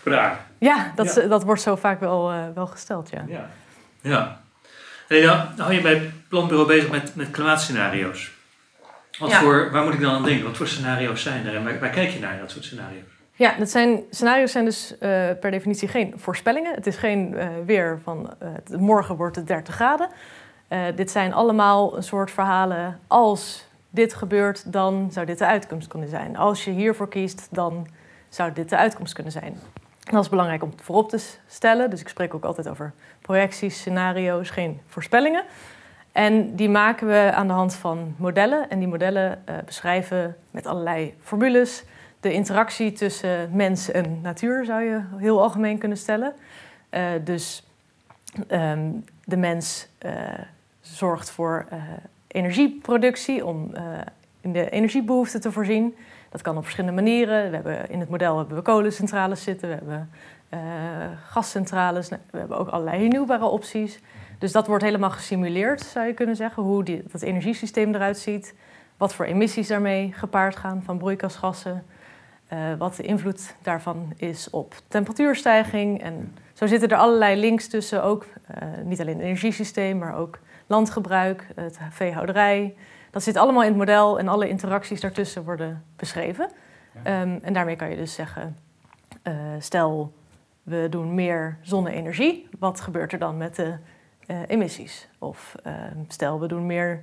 voor 0.00 0.12
de 0.12 0.18
aarde. 0.18 0.36
Ja, 0.58 0.92
dat, 0.94 1.14
ja. 1.14 1.26
dat 1.26 1.42
wordt 1.42 1.60
zo 1.60 1.76
vaak 1.76 2.00
wel, 2.00 2.32
uh, 2.32 2.44
wel 2.54 2.66
gesteld, 2.66 3.10
ja. 3.10 3.24
Ja. 3.26 3.48
ja. 4.00 4.40
En 5.08 5.22
dan 5.22 5.48
hou 5.56 5.72
je 5.72 5.80
bij 5.80 5.94
het 5.94 6.28
planbureau 6.28 6.68
bezig 6.68 6.90
met, 6.90 7.14
met 7.14 7.30
klimaatscenario's. 7.30 8.32
Wat 9.18 9.30
Ja. 9.30 9.40
voor, 9.40 9.70
waar 9.70 9.84
moet 9.84 9.94
ik 9.94 10.00
dan 10.00 10.14
aan 10.14 10.24
denken? 10.24 10.44
Wat 10.44 10.56
voor 10.56 10.68
scenario's 10.68 11.22
zijn 11.22 11.46
er? 11.46 11.54
En 11.54 11.64
waar, 11.64 11.78
waar 11.78 11.90
kijk 11.90 12.10
je 12.10 12.18
naar, 12.18 12.38
dat 12.38 12.50
soort 12.50 12.64
scenario's? 12.64 13.12
Ja, 13.32 13.54
dat 13.58 13.70
zijn, 13.70 14.02
scenario's 14.10 14.52
zijn 14.52 14.64
dus 14.64 14.98
eh, 14.98 15.08
per 15.40 15.50
definitie 15.50 15.88
geen 15.88 16.14
voorspellingen. 16.16 16.74
Het 16.74 16.86
is 16.86 16.96
geen 16.96 17.34
eh, 17.36 17.48
weer 17.66 18.00
van 18.02 18.34
eh, 18.38 18.78
morgen 18.78 19.16
wordt 19.16 19.36
het 19.36 19.46
30 19.46 19.74
graden. 19.74 20.08
Eh, 20.68 20.80
dit 20.96 21.10
zijn 21.10 21.32
allemaal 21.32 21.96
een 21.96 22.02
soort 22.02 22.30
verhalen. 22.30 23.00
Als 23.06 23.63
dit 23.94 24.14
gebeurt, 24.14 24.72
dan 24.72 25.08
zou 25.12 25.26
dit 25.26 25.38
de 25.38 25.46
uitkomst 25.46 25.88
kunnen 25.88 26.08
zijn. 26.08 26.36
Als 26.36 26.64
je 26.64 26.70
hiervoor 26.70 27.08
kiest, 27.08 27.48
dan 27.50 27.86
zou 28.28 28.52
dit 28.52 28.68
de 28.68 28.76
uitkomst 28.76 29.12
kunnen 29.12 29.32
zijn. 29.32 29.58
Dat 30.10 30.22
is 30.22 30.28
belangrijk 30.28 30.62
om 30.62 30.72
voorop 30.82 31.08
te 31.08 31.34
stellen. 31.46 31.90
Dus 31.90 32.00
ik 32.00 32.08
spreek 32.08 32.34
ook 32.34 32.44
altijd 32.44 32.68
over 32.68 32.92
projecties, 33.20 33.78
scenario's, 33.78 34.50
geen 34.50 34.80
voorspellingen. 34.86 35.44
En 36.12 36.56
die 36.56 36.68
maken 36.68 37.06
we 37.06 37.32
aan 37.34 37.46
de 37.46 37.52
hand 37.52 37.74
van 37.74 38.14
modellen. 38.18 38.70
En 38.70 38.78
die 38.78 38.88
modellen 38.88 39.42
eh, 39.46 39.54
beschrijven 39.64 40.36
met 40.50 40.66
allerlei 40.66 41.14
formules 41.20 41.84
de 42.20 42.32
interactie 42.32 42.92
tussen 42.92 43.50
mens 43.52 43.90
en 43.90 44.20
natuur, 44.20 44.64
zou 44.64 44.82
je 44.82 45.00
heel 45.16 45.42
algemeen 45.42 45.78
kunnen 45.78 45.98
stellen. 45.98 46.32
Eh, 46.90 47.10
dus 47.24 47.66
ehm, 48.48 48.90
de 49.24 49.36
mens 49.36 49.88
eh, 49.98 50.12
zorgt 50.80 51.30
voor 51.30 51.66
energieproductie 52.34 53.46
om 53.46 53.74
eh, 53.74 53.82
in 54.40 54.52
de 54.52 54.70
energiebehoeften 54.70 55.40
te 55.40 55.52
voorzien. 55.52 55.96
Dat 56.30 56.42
kan 56.42 56.56
op 56.56 56.62
verschillende 56.62 57.02
manieren. 57.02 57.48
We 57.50 57.54
hebben, 57.54 57.90
in 57.90 58.00
het 58.00 58.08
model 58.08 58.38
hebben 58.38 58.56
we 58.56 58.62
kolencentrales 58.62 59.42
zitten, 59.42 59.68
we 59.68 59.74
hebben 59.74 60.10
eh, 60.48 60.60
gascentrales, 61.26 62.08
Nou, 62.08 62.22
we 62.30 62.38
hebben 62.38 62.58
ook 62.58 62.68
allerlei 62.68 62.98
hernieuwbare 62.98 63.44
opties. 63.44 64.00
Dus 64.38 64.52
dat 64.52 64.66
wordt 64.66 64.84
helemaal 64.84 65.10
gesimuleerd, 65.10 65.80
zou 65.80 66.06
je 66.06 66.12
kunnen 66.12 66.36
zeggen, 66.36 66.62
hoe 66.62 66.84
die, 66.84 67.02
dat 67.12 67.22
energiesysteem 67.22 67.94
eruit 67.94 68.18
ziet. 68.18 68.54
Wat 68.96 69.14
voor 69.14 69.24
emissies 69.24 69.68
daarmee 69.68 70.12
gepaard 70.12 70.56
gaan 70.56 70.82
van 70.82 70.98
broeikasgassen. 70.98 71.84
eh, 72.48 72.58
wat 72.78 72.96
de 72.96 73.02
invloed 73.02 73.54
daarvan 73.62 74.12
is 74.16 74.50
op 74.50 74.74
temperatuurstijging. 74.88 76.02
En 76.02 76.34
zo 76.52 76.66
zitten 76.66 76.88
er 76.88 76.96
allerlei 76.96 77.40
links 77.40 77.68
tussen, 77.68 78.02
ook 78.02 78.26
niet 78.84 79.00
alleen 79.00 79.16
het 79.16 79.24
energiesysteem, 79.24 79.98
maar 79.98 80.16
ook 80.16 80.38
landgebruik, 80.66 81.46
het 81.54 81.78
veehouderij. 81.90 82.74
Dat 83.10 83.22
zit 83.22 83.36
allemaal 83.36 83.62
in 83.62 83.68
het 83.68 83.76
model 83.76 84.18
en 84.18 84.28
alle 84.28 84.48
interacties 84.48 85.00
daartussen 85.00 85.44
worden 85.44 85.84
beschreven. 85.96 86.50
Ja. 86.92 87.00
Ehm, 87.02 87.38
en 87.42 87.52
daarmee 87.52 87.76
kan 87.76 87.90
je 87.90 87.96
dus 87.96 88.14
zeggen, 88.14 88.56
eh, 89.22 89.34
stel 89.58 90.12
we 90.62 90.86
doen 90.90 91.14
meer 91.14 91.58
zonne-energie, 91.62 92.48
wat 92.58 92.80
gebeurt 92.80 93.12
er 93.12 93.18
dan 93.18 93.36
met 93.36 93.56
de 93.56 93.76
eh, 94.26 94.36
emissies? 94.46 95.08
Of 95.18 95.54
ehm, 95.62 95.98
stel 96.08 96.40
we 96.40 96.46
doen 96.46 96.66
meer 96.66 97.02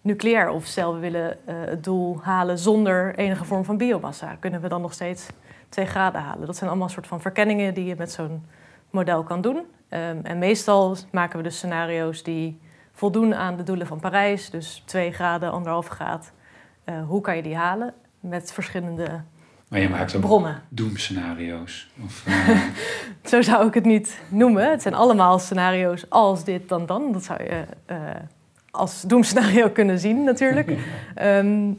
nucleair, 0.00 0.48
of 0.48 0.64
stel 0.64 0.94
we 0.94 1.00
willen 1.00 1.46
eh, 1.46 1.54
het 1.64 1.84
doel 1.84 2.18
halen 2.22 2.58
zonder 2.58 3.14
enige 3.14 3.44
vorm 3.44 3.64
van 3.64 3.76
biomassa, 3.76 4.36
kunnen 4.40 4.60
we 4.60 4.68
dan 4.68 4.80
nog 4.80 4.92
steeds 4.92 5.26
2 5.68 5.86
graden 5.86 6.20
halen? 6.20 6.46
Dat 6.46 6.56
zijn 6.56 6.70
allemaal 6.70 6.88
soort 6.88 7.06
van 7.06 7.20
verkenningen 7.20 7.74
die 7.74 7.84
je 7.84 7.94
met 7.96 8.12
zo'n 8.12 8.44
model 8.90 9.22
kan 9.22 9.40
doen. 9.40 9.66
Ehm, 9.88 10.18
en 10.22 10.38
meestal 10.38 10.96
maken 11.12 11.36
we 11.36 11.42
dus 11.42 11.56
scenario's 11.56 12.22
die 12.22 12.60
voldoen 13.00 13.34
aan 13.34 13.56
de 13.56 13.62
doelen 13.62 13.86
van 13.86 14.00
Parijs, 14.00 14.50
dus 14.50 14.82
2 14.86 15.12
graden, 15.12 15.52
anderhalf 15.52 15.86
graad. 15.86 16.32
Eh, 16.84 17.06
hoe 17.06 17.20
kan 17.20 17.36
je 17.36 17.42
die 17.42 17.56
halen? 17.56 17.94
Met 18.20 18.52
verschillende 18.52 19.22
Maar 19.68 19.80
je 19.80 19.88
maakt 19.88 20.14
ook 20.14 20.20
bronnen. 20.22 20.62
doemscenario's. 20.68 21.90
Of, 22.04 22.24
eh, 22.26 22.60
Zo 23.24 23.42
zou 23.42 23.66
ik 23.66 23.74
het 23.74 23.84
niet 23.84 24.20
noemen. 24.28 24.70
Het 24.70 24.82
zijn 24.82 24.94
allemaal 24.94 25.38
scenario's 25.38 26.10
als 26.10 26.44
dit 26.44 26.68
dan 26.68 26.86
dan. 26.86 27.12
Dat 27.12 27.24
zou 27.24 27.42
je 27.42 27.64
eh, 27.86 27.98
als 28.70 29.02
doemscenario 29.02 29.70
kunnen 29.78 29.98
zien 29.98 30.24
natuurlijk. 30.24 30.70
Ehm, 31.14 31.72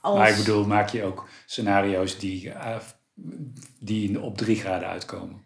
als... 0.00 0.18
Maar 0.18 0.30
ik 0.30 0.36
bedoel, 0.36 0.66
maak 0.66 0.88
je 0.88 1.04
ook 1.04 1.28
scenario's 1.46 2.18
die, 2.18 2.52
die 3.78 4.20
op 4.20 4.36
drie 4.36 4.56
graden 4.56 4.88
uitkomen? 4.88 5.45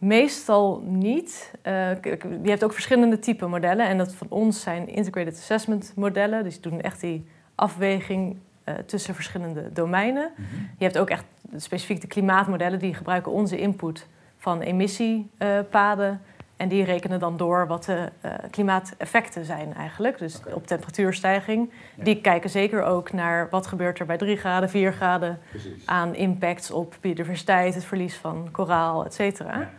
Meestal 0.00 0.82
niet. 0.84 1.52
Eh, 1.62 2.02
je 2.42 2.50
hebt 2.50 2.64
ook 2.64 2.72
verschillende 2.72 3.18
type 3.18 3.46
modellen. 3.46 3.86
En 3.86 3.98
dat 3.98 4.14
van 4.14 4.26
ons 4.30 4.60
zijn 4.60 4.88
integrated 4.88 5.34
assessment 5.34 5.92
modellen. 5.96 6.44
Dus 6.44 6.60
die 6.60 6.70
doen 6.70 6.80
echt 6.80 7.00
die 7.00 7.26
afweging 7.54 8.36
eh, 8.64 8.74
tussen 8.74 9.14
verschillende 9.14 9.72
domeinen. 9.72 10.30
Je 10.78 10.84
hebt 10.84 10.98
ook 10.98 11.10
echt 11.10 11.24
specifiek 11.56 12.00
de 12.00 12.06
klimaatmodellen. 12.06 12.78
Die 12.78 12.94
gebruiken 12.94 13.32
onze 13.32 13.58
input 13.58 14.06
van 14.38 14.60
emissiepaden. 14.60 16.20
en 16.56 16.68
die 16.68 16.84
rekenen 16.84 17.20
dan 17.20 17.36
door 17.36 17.66
wat 17.66 17.84
de 17.84 18.08
eh, 18.20 18.32
klimaateffecten 18.50 19.44
zijn 19.44 19.74
eigenlijk. 19.74 20.18
Dus 20.18 20.40
op 20.54 20.66
temperatuurstijging. 20.66 21.70
Ja. 21.96 22.04
Die 22.04 22.20
kijken 22.20 22.50
zeker 22.50 22.82
ook 22.82 23.12
naar 23.12 23.48
wat 23.50 23.66
gebeurt 23.66 23.98
er 23.98 24.06
bij 24.06 24.16
3 24.16 24.36
graden, 24.36 24.70
4 24.70 24.92
graden... 24.92 25.38
Precies. 25.50 25.86
aan 25.86 26.14
impacts 26.14 26.70
op 26.70 26.96
biodiversiteit, 27.00 27.74
het 27.74 27.84
verlies 27.84 28.16
van 28.16 28.48
koraal, 28.50 29.04
et 29.04 29.14
cetera. 29.14 29.58
Ja. 29.58 29.70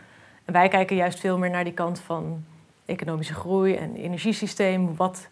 En 0.45 0.53
wij 0.53 0.67
kijken 0.67 0.95
juist 0.95 1.19
veel 1.19 1.37
meer 1.37 1.49
naar 1.49 1.63
die 1.63 1.73
kant 1.73 1.99
van 1.99 2.43
economische 2.85 3.33
groei 3.33 3.75
en 3.75 3.95
energiesysteem. 3.95 4.95
Wat 4.95 5.27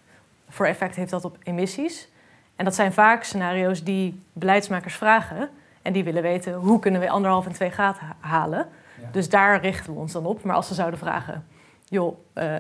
voor 0.50 0.66
effect 0.66 0.96
heeft 0.96 1.12
dat 1.12 1.26
op 1.26 1.38
emissies? 1.44 2.10
En 2.56 2.66
dat 2.66 2.76
zijn 2.76 2.94
vaak 2.94 3.24
scenario's 3.24 3.84
die 3.84 4.24
beleidsmakers 4.34 4.96
vragen. 4.96 5.50
En 5.82 5.94
die 5.94 6.04
willen 6.04 6.22
weten 6.22 6.54
hoe 6.54 6.80
kunnen 6.80 7.02
we 7.02 7.10
anderhalf 7.10 7.46
en 7.46 7.52
twee 7.52 7.70
graden 7.70 8.02
ha- 8.02 8.16
halen. 8.20 8.68
Ja. 9.02 9.08
Dus 9.12 9.30
daar 9.30 9.62
richten 9.62 9.94
we 9.94 10.00
ons 10.00 10.12
dan 10.12 10.26
op. 10.26 10.44
Maar 10.44 10.56
als 10.56 10.68
ze 10.68 10.74
zouden 10.74 11.00
vragen, 11.00 11.46
joh, 11.86 12.18
eh, 12.34 12.54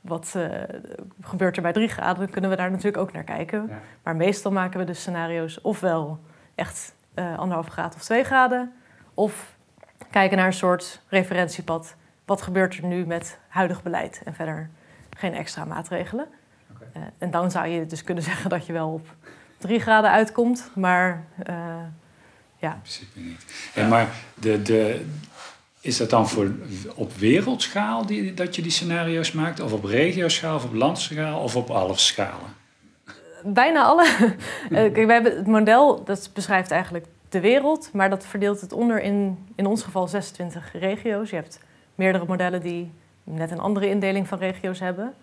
wat 0.00 0.34
eh, 0.36 0.44
gebeurt 1.20 1.56
er 1.56 1.62
bij 1.62 1.72
drie 1.72 1.88
graden? 1.88 2.18
Dan 2.18 2.30
kunnen 2.30 2.50
we 2.50 2.56
daar 2.56 2.70
natuurlijk 2.70 2.96
ook 3.02 3.12
naar 3.12 3.24
kijken. 3.24 3.66
Ja. 3.68 3.78
Maar 4.02 4.16
meestal 4.16 4.52
maken 4.52 4.78
we 4.78 4.84
de 4.84 4.94
scenario's 4.94 5.60
ofwel 5.62 6.18
echt 6.54 6.94
eh 7.14 7.38
anderhalf 7.38 7.66
graad 7.66 7.94
of 7.94 8.02
twee 8.02 8.24
graden. 8.24 8.72
Of 9.14 9.56
kijken 10.10 10.36
naar 10.36 10.46
een 10.46 10.52
soort 10.52 11.00
referentiepad. 11.08 11.94
Wat 12.24 12.42
gebeurt 12.42 12.76
er 12.76 12.84
nu 12.84 13.06
met 13.06 13.38
huidig 13.48 13.82
beleid? 13.82 14.22
En 14.24 14.34
verder 14.34 14.70
geen 15.10 15.34
extra 15.34 15.64
maatregelen. 15.64 16.26
Eh, 16.92 17.02
en 17.18 17.30
dan 17.30 17.50
zou 17.50 17.66
je 17.66 17.86
dus 17.86 18.04
kunnen 18.04 18.24
zeggen 18.30 18.50
dat 18.50 18.66
je 18.66 18.72
wel 18.72 18.92
op 18.92 19.14
drie 19.58 19.80
graden 19.80 20.10
uitkomt. 20.10 20.70
Maar 20.74 21.24
eh, 21.42 21.76
In 22.58 22.70
principe 22.82 23.20
niet. 23.20 23.70
En 23.74 23.88
maar 23.88 24.08
de, 24.34 24.62
de, 24.62 25.06
is 25.80 25.96
dat 25.96 26.10
dan 26.10 26.28
voor, 26.28 26.52
op 26.94 27.12
wereldschaal 27.12 28.06
die, 28.06 28.34
dat 28.34 28.56
je 28.56 28.62
die 28.62 28.70
scenario's 28.70 29.32
maakt? 29.32 29.60
Of 29.60 29.72
op 29.72 29.84
regioschaal, 29.84 30.56
of 30.56 30.64
op 30.64 30.74
landschaal, 30.74 31.40
of 31.40 31.56
op 31.56 31.70
alle 31.70 31.96
schalen? 31.96 32.58
bijna 33.44 33.82
alle. 33.82 34.08
Eh, 34.70 34.92
kijk, 34.92 35.10
hebben 35.10 35.36
het 35.36 35.46
model 35.46 36.04
dat 36.04 36.30
beschrijft 36.34 36.70
eigenlijk 36.70 37.06
de 37.30 37.40
wereld. 37.40 37.92
Maar 37.92 38.10
dat 38.10 38.26
verdeelt 38.26 38.60
het 38.60 38.72
onder 38.72 39.02
in, 39.02 39.46
in 39.54 39.66
ons 39.66 39.82
geval 39.82 40.08
26 40.08 40.72
regio's. 40.72 41.30
Je 41.30 41.36
hebt 41.36 41.60
meerdere 41.94 42.24
modellen 42.26 42.60
die 42.60 42.92
net 43.24 43.50
een 43.50 43.60
andere 43.60 43.88
indeling 43.88 44.28
van 44.28 44.38
regio's 44.38 44.80
hebben. 44.80 45.14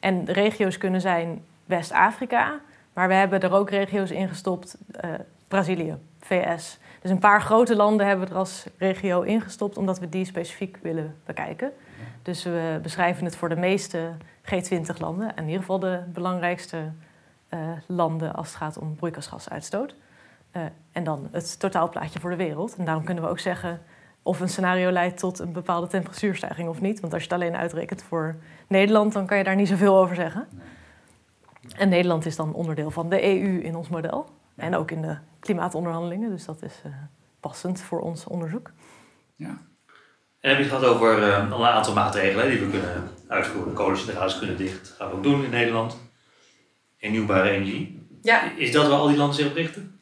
En 0.00 0.24
regio's 0.24 0.78
kunnen 0.78 1.00
zijn 1.00 1.44
West-Afrika. 1.64 2.60
Maar 2.92 3.08
we 3.08 3.14
hebben 3.14 3.40
er 3.40 3.52
ook 3.52 3.70
regio's 3.70 4.10
in 4.10 4.28
gestopt. 4.28 4.76
eh, 4.90 5.10
Brazilië, 5.48 5.96
VS. 6.20 6.78
Dus 7.00 7.10
een 7.10 7.18
paar 7.18 7.42
grote 7.42 7.76
landen 7.76 8.06
hebben 8.06 8.26
we 8.26 8.32
er 8.32 8.38
als 8.38 8.66
regio 8.78 9.20
ingestopt, 9.22 9.76
omdat 9.76 9.98
we 9.98 10.08
die 10.08 10.24
specifiek 10.24 10.78
willen 10.82 11.16
bekijken. 11.24 11.72
Dus 12.22 12.44
we 12.44 12.78
beschrijven 12.82 13.24
het 13.24 13.36
voor 13.36 13.48
de 13.48 13.56
meeste 13.56 14.12
G20-landen, 14.44 15.36
in 15.36 15.44
ieder 15.44 15.60
geval 15.60 15.78
de 15.78 16.02
belangrijkste 16.12 16.92
eh, 17.48 17.58
landen 17.86 18.34
als 18.34 18.48
het 18.48 18.56
gaat 18.56 18.78
om 18.78 18.94
broeikasgasuitstoot. 18.94 19.94
Eh, 20.50 20.62
en 20.92 21.04
dan 21.04 21.28
het 21.32 21.60
totaalplaatje 21.60 22.20
voor 22.20 22.30
de 22.30 22.36
wereld. 22.36 22.76
En 22.76 22.84
daarom 22.84 23.04
kunnen 23.04 23.24
we 23.24 23.30
ook 23.30 23.38
zeggen 23.38 23.82
of 24.22 24.40
een 24.40 24.48
scenario 24.48 24.90
leidt 24.90 25.18
tot 25.18 25.38
een 25.38 25.52
bepaalde 25.52 25.86
temperatuurstijging 25.86 26.68
of 26.68 26.80
niet. 26.80 27.00
Want 27.00 27.12
als 27.12 27.22
je 27.22 27.28
het 27.28 27.40
alleen 27.40 27.56
uitrekent 27.56 28.02
voor 28.02 28.36
Nederland, 28.68 29.12
dan 29.12 29.26
kan 29.26 29.38
je 29.38 29.44
daar 29.44 29.56
niet 29.56 29.68
zoveel 29.68 29.96
over 29.96 30.16
zeggen. 30.16 30.48
En 31.76 31.88
Nederland 31.88 32.26
is 32.26 32.36
dan 32.36 32.54
onderdeel 32.54 32.90
van 32.90 33.08
de 33.08 33.24
EU 33.24 33.60
in 33.60 33.76
ons 33.76 33.88
model. 33.88 34.28
En 34.56 34.74
ook 34.74 34.90
in 34.90 35.02
de 35.02 35.16
klimaatonderhandelingen. 35.40 36.30
Dus 36.30 36.44
dat 36.44 36.62
is 36.62 36.80
eh, 36.84 36.92
passend 37.40 37.80
voor 37.80 38.00
ons 38.00 38.24
onderzoek. 38.24 38.70
Ja. 39.36 39.58
En 40.40 40.48
heb 40.48 40.58
je 40.58 40.64
het 40.64 40.72
gehad 40.72 40.84
over 40.84 41.22
eh, 41.22 41.38
een 41.38 41.64
aantal 41.64 41.94
maatregelen 41.94 42.50
die 42.50 42.60
we 42.60 42.70
kunnen 42.70 43.10
uitvoeren. 43.28 43.72
Kolencentrales 43.72 44.38
kunnen 44.38 44.56
dicht. 44.56 44.88
Dat 44.88 44.96
gaan 44.96 45.08
we 45.08 45.16
ook 45.16 45.22
doen 45.22 45.44
in 45.44 45.50
Nederland. 45.50 45.98
Hernieuwbare 46.96 47.50
energie. 47.50 48.08
Ja. 48.22 48.52
Is 48.56 48.72
dat 48.72 48.88
waar 48.88 48.98
al 48.98 49.08
die 49.08 49.16
landen 49.16 49.36
zich 49.36 49.46
op 49.46 49.54
richten? 49.54 49.99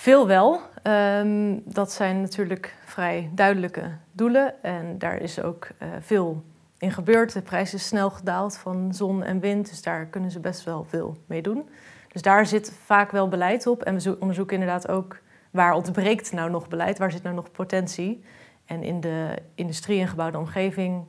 Veel 0.00 0.26
wel. 0.26 0.60
Ehm, 0.82 1.58
dat 1.64 1.92
zijn 1.92 2.20
natuurlijk 2.20 2.74
vrij 2.84 3.30
duidelijke 3.34 3.90
doelen. 4.12 4.62
En 4.62 4.98
daar 4.98 5.16
is 5.16 5.40
ook 5.40 5.68
eh, 5.78 5.88
veel 6.00 6.44
in 6.78 6.92
gebeurd. 6.92 7.32
De 7.32 7.42
prijs 7.42 7.74
is 7.74 7.86
snel 7.86 8.10
gedaald 8.10 8.56
van 8.56 8.94
zon 8.94 9.22
en 9.22 9.40
wind. 9.40 9.68
Dus 9.68 9.82
daar 9.82 10.06
kunnen 10.06 10.30
ze 10.30 10.40
best 10.40 10.64
wel 10.64 10.84
veel 10.84 11.16
mee 11.26 11.42
doen. 11.42 11.68
Dus 12.08 12.22
daar 12.22 12.46
zit 12.46 12.72
vaak 12.84 13.10
wel 13.10 13.28
beleid 13.28 13.66
op. 13.66 13.82
En 13.82 13.94
we 13.94 14.00
zo- 14.00 14.16
onderzoeken 14.20 14.54
inderdaad 14.60 14.88
ook 14.88 15.20
waar 15.50 15.72
ontbreekt 15.72 16.32
nou 16.32 16.50
nog 16.50 16.68
beleid. 16.68 16.98
Waar 16.98 17.12
zit 17.12 17.22
nou 17.22 17.34
nog 17.34 17.50
potentie? 17.50 18.24
En 18.64 18.82
in 18.82 19.00
de 19.00 19.34
industrie 19.54 20.00
en 20.00 20.08
gebouwde 20.08 20.38
omgeving 20.38 21.04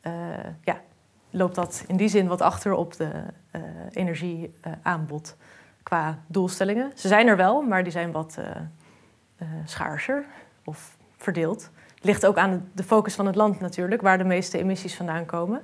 eh, 0.00 0.12
ja, 0.62 0.80
loopt 1.30 1.54
dat 1.54 1.84
in 1.86 1.96
die 1.96 2.08
zin 2.08 2.26
wat 2.26 2.40
achter 2.40 2.72
op 2.72 2.96
de 2.96 3.10
eh, 3.50 3.60
energieaanbod. 3.90 5.36
Qua 5.86 6.18
doelstellingen. 6.26 6.92
Ze 6.94 7.08
zijn 7.08 7.26
er 7.26 7.36
wel, 7.36 7.62
maar 7.62 7.82
die 7.82 7.92
zijn 7.92 8.12
wat 8.12 8.36
uh, 8.38 8.44
uh, 9.42 9.48
schaarser 9.64 10.24
of 10.64 10.96
verdeeld. 11.16 11.70
Ligt 12.00 12.26
ook 12.26 12.36
aan 12.36 12.70
de 12.72 12.82
focus 12.82 13.14
van 13.14 13.26
het 13.26 13.34
land 13.34 13.60
natuurlijk, 13.60 14.02
waar 14.02 14.18
de 14.18 14.24
meeste 14.24 14.58
emissies 14.58 14.94
vandaan 14.94 15.26
komen. 15.26 15.62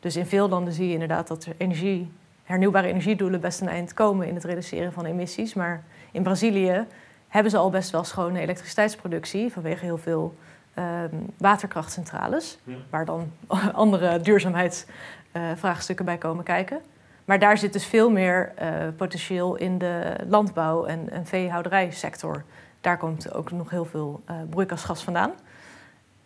Dus 0.00 0.16
in 0.16 0.26
veel 0.26 0.48
landen 0.48 0.72
zie 0.72 0.86
je 0.86 0.92
inderdaad 0.92 1.28
dat 1.28 1.44
er 1.44 1.54
energie, 1.56 2.12
hernieuwbare 2.44 2.88
energiedoelen 2.88 3.40
best 3.40 3.60
een 3.60 3.68
eind 3.68 3.94
komen 3.94 4.28
in 4.28 4.34
het 4.34 4.44
reduceren 4.44 4.92
van 4.92 5.04
emissies. 5.04 5.54
Maar 5.54 5.84
in 6.12 6.22
Brazilië 6.22 6.86
hebben 7.28 7.50
ze 7.50 7.58
al 7.58 7.70
best 7.70 7.90
wel 7.90 8.04
schone 8.04 8.40
elektriciteitsproductie 8.40 9.52
vanwege 9.52 9.84
heel 9.84 9.98
veel 9.98 10.34
um, 10.78 11.26
waterkrachtcentrales, 11.36 12.58
ja. 12.64 12.76
waar 12.90 13.04
dan 13.04 13.32
andere 13.72 14.20
duurzaamheidsvraagstukken 14.20 16.04
uh, 16.04 16.10
bij 16.10 16.18
komen 16.18 16.44
kijken. 16.44 16.80
Maar 17.24 17.38
daar 17.38 17.58
zit 17.58 17.72
dus 17.72 17.86
veel 17.86 18.10
meer 18.10 18.52
uh, 18.62 18.68
potentieel 18.96 19.56
in 19.56 19.78
de 19.78 20.16
landbouw- 20.28 20.84
en, 20.84 21.26
veehouderijsector. 21.26 22.44
Daar 22.80 22.98
komt 22.98 23.34
ook 23.34 23.50
nog 23.50 23.70
heel 23.70 23.84
veel 23.84 24.22
uh, 24.30 24.36
broeikasgas 24.50 25.04
vandaan. 25.04 25.32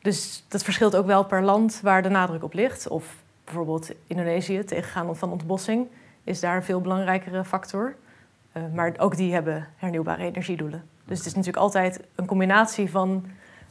Dus 0.02 0.44
dat 0.48 0.62
verschilt 0.62 0.96
ook 0.96 1.06
wel 1.06 1.24
per 1.24 1.42
land 1.42 1.80
waar 1.82 2.02
de 2.02 2.08
nadruk 2.08 2.42
op 2.42 2.52
ligt. 2.52 2.88
Of 2.88 3.16
bijvoorbeeld 3.44 3.90
Indonesië, 4.06 4.64
tegengaan 4.64 5.16
van 5.16 5.30
ontbossing, 5.30 5.86
is 6.24 6.40
daar 6.40 6.56
een 6.56 6.62
veel 6.62 6.80
belangrijkere 6.80 7.44
factor. 7.44 7.94
Uh, 8.52 8.62
maar 8.74 8.94
ook 8.96 9.16
die 9.16 9.32
hebben 9.32 9.68
hernieuwbare 9.76 10.22
energiedoelen. 10.22 10.84
Dus 11.04 11.18
het 11.18 11.26
is 11.26 11.34
natuurlijk 11.34 11.62
altijd 11.62 12.00
een 12.14 12.26
combinatie 12.26 12.90
van 12.90 13.26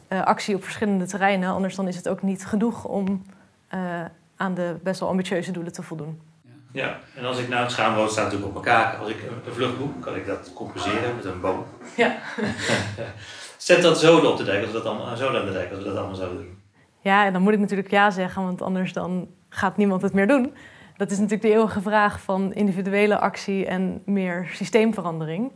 actie 0.08 0.54
op 0.54 0.62
verschillende 0.62 1.06
terreinen. 1.06 1.50
Anders 1.50 1.74
dan 1.74 1.88
is 1.88 1.96
het 1.96 2.08
ook 2.08 2.22
niet 2.22 2.46
genoeg 2.46 2.84
om 2.84 3.22
aan 4.36 4.54
de 4.54 4.76
best 4.82 5.00
wel 5.00 5.08
ambitieuze 5.08 5.50
doelen 5.50 5.72
te 5.72 5.82
voldoen. 5.82 6.20
Ja, 6.72 6.98
en 7.14 7.24
als 7.24 7.38
ik 7.38 7.48
nou 7.48 7.62
het 7.62 7.70
schaamrood 7.70 8.10
staat 8.10 8.24
natuurlijk 8.24 8.50
op 8.50 8.56
elkaar. 8.56 8.96
Als 8.96 9.10
ik 9.10 9.16
een 9.46 9.52
vlucht 9.52 9.78
boek, 9.78 10.02
kan 10.02 10.14
ik 10.14 10.26
dat 10.26 10.50
compenseren 10.54 11.16
met 11.16 11.24
een 11.24 11.40
boom. 11.40 11.64
Ja. 11.96 12.16
Zet 13.56 13.82
dat 13.82 13.98
zo 13.98 14.18
op 14.18 14.36
de 14.36 14.44
dijk, 14.44 14.62
als 14.62 14.72
we 14.72 14.76
dat 14.76 14.86
allemaal, 14.86 15.16
zo 15.16 15.36
aan 15.36 15.46
de 15.46 15.52
dijk, 15.52 15.70
als 15.70 15.78
we 15.78 15.84
dat 15.84 15.96
allemaal 15.96 16.14
zouden 16.14 16.38
doen. 16.38 16.62
Ja, 17.00 17.24
en 17.24 17.32
dan 17.32 17.42
moet 17.42 17.52
ik 17.52 17.58
natuurlijk 17.58 17.90
ja 17.90 18.10
zeggen, 18.10 18.42
want 18.42 18.62
anders 18.62 18.92
dan 18.92 19.28
gaat 19.48 19.76
niemand 19.76 20.02
het 20.02 20.12
meer 20.12 20.26
doen. 20.26 20.54
Dat 20.96 21.10
is 21.10 21.16
natuurlijk 21.16 21.42
de 21.42 21.52
eeuwige 21.52 21.80
vraag 21.80 22.20
van 22.20 22.52
individuele 22.52 23.18
actie 23.18 23.66
en 23.66 24.02
meer 24.04 24.48
systeemverandering. 24.52 25.52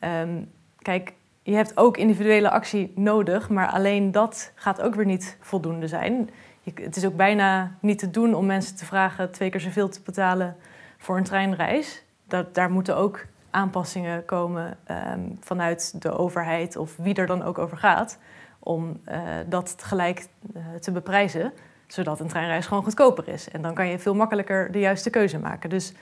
Um, 0.00 0.50
kijk, 0.78 1.12
je 1.42 1.54
hebt 1.54 1.76
ook 1.76 1.96
individuele 1.96 2.50
actie 2.50 2.92
nodig, 2.94 3.48
maar 3.48 3.68
alleen 3.68 4.12
dat 4.12 4.52
gaat 4.54 4.80
ook 4.80 4.94
weer 4.94 5.06
niet 5.06 5.36
voldoende 5.40 5.88
zijn. 5.88 6.30
Het 6.64 6.96
is 6.96 7.04
ook 7.04 7.16
bijna 7.16 7.72
niet 7.80 7.98
te 7.98 8.10
doen 8.10 8.34
om 8.34 8.46
mensen 8.46 8.76
te 8.76 8.84
vragen 8.84 9.30
twee 9.30 9.50
keer 9.50 9.60
zoveel 9.60 9.88
te 9.88 10.00
betalen 10.04 10.56
voor 10.98 11.16
een 11.16 11.24
treinreis. 11.24 12.04
Dat, 12.28 12.54
daar 12.54 12.70
moeten 12.70 12.96
ook 12.96 13.26
aanpassingen 13.50 14.24
komen 14.24 14.76
um, 14.90 15.38
vanuit 15.40 16.02
de 16.02 16.10
overheid 16.18 16.76
of 16.76 16.96
wie 16.96 17.14
er 17.14 17.26
dan 17.26 17.42
ook 17.42 17.58
over 17.58 17.76
gaat, 17.76 18.18
om 18.58 19.00
uh, 19.08 19.18
dat 19.46 19.74
gelijk 19.78 20.26
uh, 20.56 20.62
te 20.80 20.92
beprijzen, 20.92 21.52
zodat 21.86 22.20
een 22.20 22.28
treinreis 22.28 22.66
gewoon 22.66 22.82
goedkoper 22.82 23.28
is. 23.28 23.48
En 23.48 23.62
dan 23.62 23.74
kan 23.74 23.88
je 23.88 23.98
veel 23.98 24.14
makkelijker 24.14 24.72
de 24.72 24.78
juiste 24.78 25.10
keuze 25.10 25.38
maken. 25.38 25.70
Dus 25.70 25.92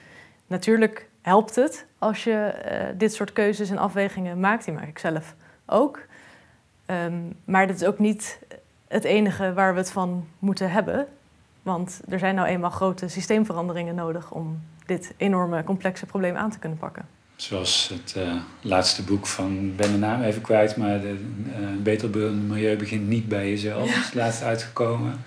natuurlijk 0.47 1.09
helpt 1.21 1.55
het 1.55 1.85
als 1.97 2.23
je 2.23 2.53
uh, 2.65 2.97
dit 2.97 3.13
soort 3.13 3.33
keuzes 3.33 3.69
en 3.69 3.77
afwegingen 3.77 4.39
maakt. 4.39 4.65
Die 4.65 4.73
maak 4.73 4.87
ik 4.87 4.99
zelf 4.99 5.35
ook. 5.65 5.99
Um, 6.85 7.37
maar 7.45 7.67
dat 7.67 7.75
is 7.75 7.85
ook 7.85 7.99
niet 7.99 8.39
het 8.93 9.03
enige 9.03 9.53
waar 9.53 9.73
we 9.73 9.79
het 9.79 9.91
van 9.91 10.27
moeten 10.39 10.71
hebben. 10.71 11.07
Want 11.61 12.01
er 12.09 12.19
zijn 12.19 12.35
nou 12.35 12.47
eenmaal 12.47 12.69
grote 12.69 13.07
systeemveranderingen 13.07 13.95
nodig 13.95 14.31
om 14.31 14.61
dit 14.85 15.13
enorme 15.17 15.63
complexe 15.63 16.05
probleem 16.05 16.35
aan 16.35 16.51
te 16.51 16.59
kunnen 16.59 16.77
pakken. 16.77 17.05
Zoals 17.35 17.91
het 17.93 18.15
uh, 18.17 18.35
laatste 18.61 19.03
boek 19.03 19.27
van, 19.27 19.75
ben 19.75 19.91
de 19.91 19.97
naam 19.97 20.21
even 20.21 20.41
kwijt, 20.41 20.77
maar 20.77 21.01
de, 21.01 21.25
uh, 21.59 21.81
Beter 21.83 22.09
Milieu 22.33 22.77
begint 22.77 23.07
niet 23.07 23.27
bij 23.27 23.49
jezelf. 23.49 23.89
Ja. 23.89 23.99
is 23.99 24.13
laatst 24.13 24.43
uitgekomen. 24.43 25.21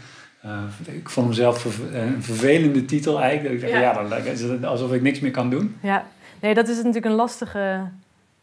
Uh, 0.44 0.62
ik 0.94 1.08
vond 1.08 1.26
hem 1.26 1.34
zelf 1.34 1.64
een 1.92 2.22
vervelende 2.22 2.84
titel 2.84 3.20
eigenlijk. 3.20 3.54
Ik 3.54 3.60
dacht, 3.60 3.72
ja, 3.72 3.80
ja 3.80 3.92
dan 3.92 4.08
lijkt 4.08 4.40
het 4.40 4.64
alsof 4.64 4.92
ik 4.92 5.02
niks 5.02 5.20
meer 5.20 5.30
kan 5.30 5.50
doen. 5.50 5.76
Ja, 5.80 6.06
nee, 6.40 6.54
dat 6.54 6.68
is 6.68 6.76
natuurlijk 6.76 7.04
een 7.04 7.12
lastige 7.12 7.90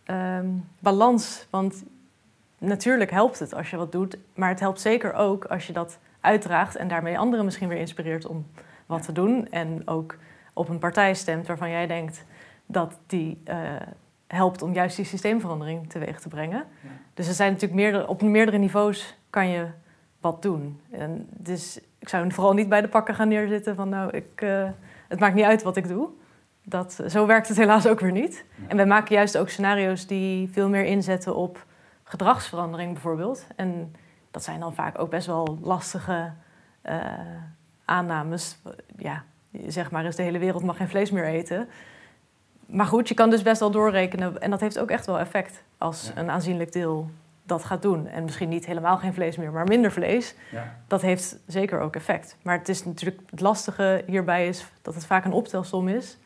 um, 0.06 0.65
balans. 0.80 1.45
Want 1.50 1.84
natuurlijk 2.63 3.12
helpt 3.12 3.39
het 3.39 3.54
als 3.54 3.69
je 3.69 3.78
wat 3.78 3.91
doet, 3.91 4.17
maar 4.36 4.49
het 4.49 4.60
helpt 4.60 4.82
zeker 4.82 5.13
ook 5.13 5.45
als 5.45 5.67
je 5.67 5.73
dat 5.73 5.99
uitdraagt 6.21 6.76
en 6.76 6.88
daarmee 6.88 7.17
anderen 7.17 7.45
misschien 7.45 7.67
weer 7.67 7.78
inspireert 7.78 8.26
om 8.26 8.45
wat 8.86 8.99
ja. 8.99 9.06
te 9.06 9.12
doen. 9.12 9.49
En 9.49 9.82
ook 9.86 10.17
op 10.54 10.69
een 10.69 10.80
partij 10.80 11.13
stemt 11.13 11.47
waarvan 11.47 11.69
jij 11.69 11.88
denkt 11.88 12.26
dat 12.65 12.99
die 13.08 13.41
uh, 13.45 13.56
helpt 14.28 14.62
om 14.62 14.73
juist 14.73 14.95
die 14.95 15.06
systeemverandering 15.06 15.89
teweeg 15.89 16.19
te 16.19 16.28
brengen. 16.28 16.65
Ja. 16.82 16.89
Dus 17.13 17.28
er 17.28 17.34
zijn 17.34 17.52
natuurlijk 17.52 17.82
meerdere, 17.82 18.08
op 18.08 18.21
meerdere 18.21 18.58
niveaus 18.58 19.17
kan 19.30 19.47
je 19.47 19.67
wat 20.19 20.41
doen. 20.41 20.80
En 20.91 21.28
dus 21.30 21.80
ik 21.99 22.10
zou 22.10 22.32
vooral 22.32 22.54
niet 22.54 22.69
bij 22.69 22.82
de 22.82 22.88
pakken 22.88 23.15
gaan 23.15 23.28
neerzitten 23.28 23.76
van 23.76 23.89
nou, 23.89 24.12
ik, 24.12 24.41
uh, 24.41 24.69
het 25.08 25.19
maakt 25.19 25.36
niet 25.36 25.45
uit 25.45 25.63
wat 25.63 25.78
ik 25.78 25.88
doe. 25.88 26.10
Dat, 26.63 27.04
zo 27.08 27.26
werkt 27.26 27.47
het 27.47 27.58
helaas 27.58 27.88
ook 27.88 27.99
weer 27.99 28.12
niet. 28.12 28.45
Ja. 28.56 28.67
En 28.67 28.78
wij 28.78 28.86
maken 28.86 29.15
juist 29.15 29.38
ook 29.38 29.49
scenario's 29.49 30.08
die 30.08 30.49
veel 30.52 30.69
meer 30.69 30.86
inzetten 30.86 31.36
op 31.36 31.65
gedragsverandering 32.13 32.93
bijvoorbeeld. 32.93 33.47
En 33.56 33.95
dat 34.32 34.43
zijn 34.43 34.60
dan 34.60 34.73
vaak 34.73 34.99
ook 34.99 35.10
best 35.10 35.28
wel 35.28 35.58
lastige 35.62 36.32
uh, 36.86 37.02
aannames. 37.86 38.58
Ja, 38.97 39.23
zeg 39.67 39.91
maar 39.91 40.06
eens 40.06 40.15
de 40.15 40.23
hele 40.23 40.39
wereld 40.39 40.63
mag 40.63 40.78
geen 40.78 40.89
vlees 40.89 41.12
meer 41.12 41.26
eten. 41.26 41.67
Maar 42.65 42.86
goed, 42.86 43.08
je 43.08 43.13
kan 43.13 43.30
dus 43.30 43.41
best 43.41 43.60
wel 43.60 43.71
doorrekenen. 43.71 44.41
En 44.41 44.49
dat 44.49 44.60
heeft 44.60 44.80
ook 44.80 44.89
echt 44.89 45.06
wel 45.06 45.19
effect 45.19 45.63
als 45.78 46.12
ja. 46.15 46.21
een 46.21 46.30
aanzienlijk 46.30 46.71
deel 46.71 47.10
dat 47.43 47.63
gaat 47.63 47.82
doen. 47.82 48.08
En 48.08 48.23
misschien 48.23 48.49
niet 48.49 48.65
helemaal 48.65 48.97
geen 48.97 49.13
vlees 49.13 49.38
meer, 49.38 49.52
maar 49.52 49.67
minder 49.67 49.91
vlees. 49.91 50.36
Ja. 50.52 50.76
Dat 50.88 51.02
heeft 51.02 51.38
zeker 51.47 51.80
ook 51.80 51.95
effect. 51.95 52.38
Maar 52.41 52.58
het 52.58 52.69
is 52.69 52.86
natuurlijk 52.86 53.21
het 53.30 53.39
lastige 53.39 54.04
hierbij 54.08 54.47
is 54.47 54.65
dat 54.82 54.93
het 54.95 55.06
vaak 55.06 55.26
een 55.26 55.34
optelsom 55.34 55.88
is. 55.88 56.17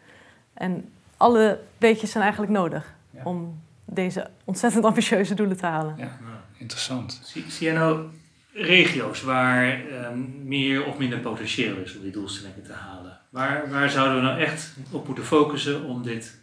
En 0.53 0.93
alle 1.17 1.59
beetjes 1.77 2.11
zijn 2.11 2.23
eigenlijk 2.23 2.53
nodig 2.53 2.95
ja. 3.09 3.21
om 3.23 3.59
deze 3.89 4.29
ontzettend 4.43 4.85
ambitieuze 4.85 5.33
doelen 5.33 5.57
te 5.57 5.65
halen. 5.65 5.95
Ja, 5.97 6.17
interessant. 6.57 7.21
Zie, 7.23 7.45
zie 7.47 7.65
jij 7.67 7.75
nou 7.75 8.05
regio's 8.53 9.21
waar 9.21 9.81
um, 10.11 10.41
meer 10.43 10.85
of 10.85 10.97
minder 10.97 11.19
potentieel 11.19 11.77
is 11.77 11.95
om 11.95 12.01
die 12.01 12.11
doelstellingen 12.11 12.63
te 12.63 12.73
halen? 12.73 13.19
Waar, 13.29 13.69
waar 13.69 13.89
zouden 13.89 14.15
we 14.15 14.21
nou 14.21 14.39
echt 14.39 14.73
op 14.91 15.05
moeten 15.05 15.25
focussen 15.25 15.83
om 15.83 16.03
dit 16.03 16.39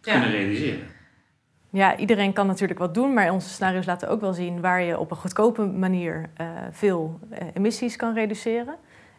te 0.00 0.10
ja. 0.10 0.20
kunnen 0.20 0.36
realiseren? 0.36 0.86
Ja, 1.70 1.96
iedereen 1.96 2.32
kan 2.32 2.46
natuurlijk 2.46 2.78
wat 2.78 2.94
doen, 2.94 3.14
maar 3.14 3.32
onze 3.32 3.48
scenario's 3.48 3.86
laten 3.86 4.08
ook 4.08 4.20
wel 4.20 4.32
zien 4.32 4.60
waar 4.60 4.82
je 4.82 4.98
op 4.98 5.10
een 5.10 5.16
goedkope 5.16 5.66
manier 5.66 6.30
uh, 6.40 6.46
veel 6.70 7.20
uh, 7.32 7.38
emissies 7.54 7.96
kan 7.96 8.14
reduceren. 8.14 8.74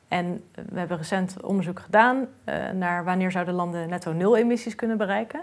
En 0.07 0.43
we 0.53 0.79
hebben 0.79 0.97
recent 0.97 1.41
onderzoek 1.41 1.79
gedaan 1.79 2.17
uh, 2.17 2.69
naar 2.69 3.03
wanneer 3.03 3.31
zouden 3.31 3.53
landen 3.53 3.89
netto 3.89 4.13
nul 4.13 4.37
emissies 4.37 4.75
kunnen 4.75 4.97
bereiken. 4.97 5.41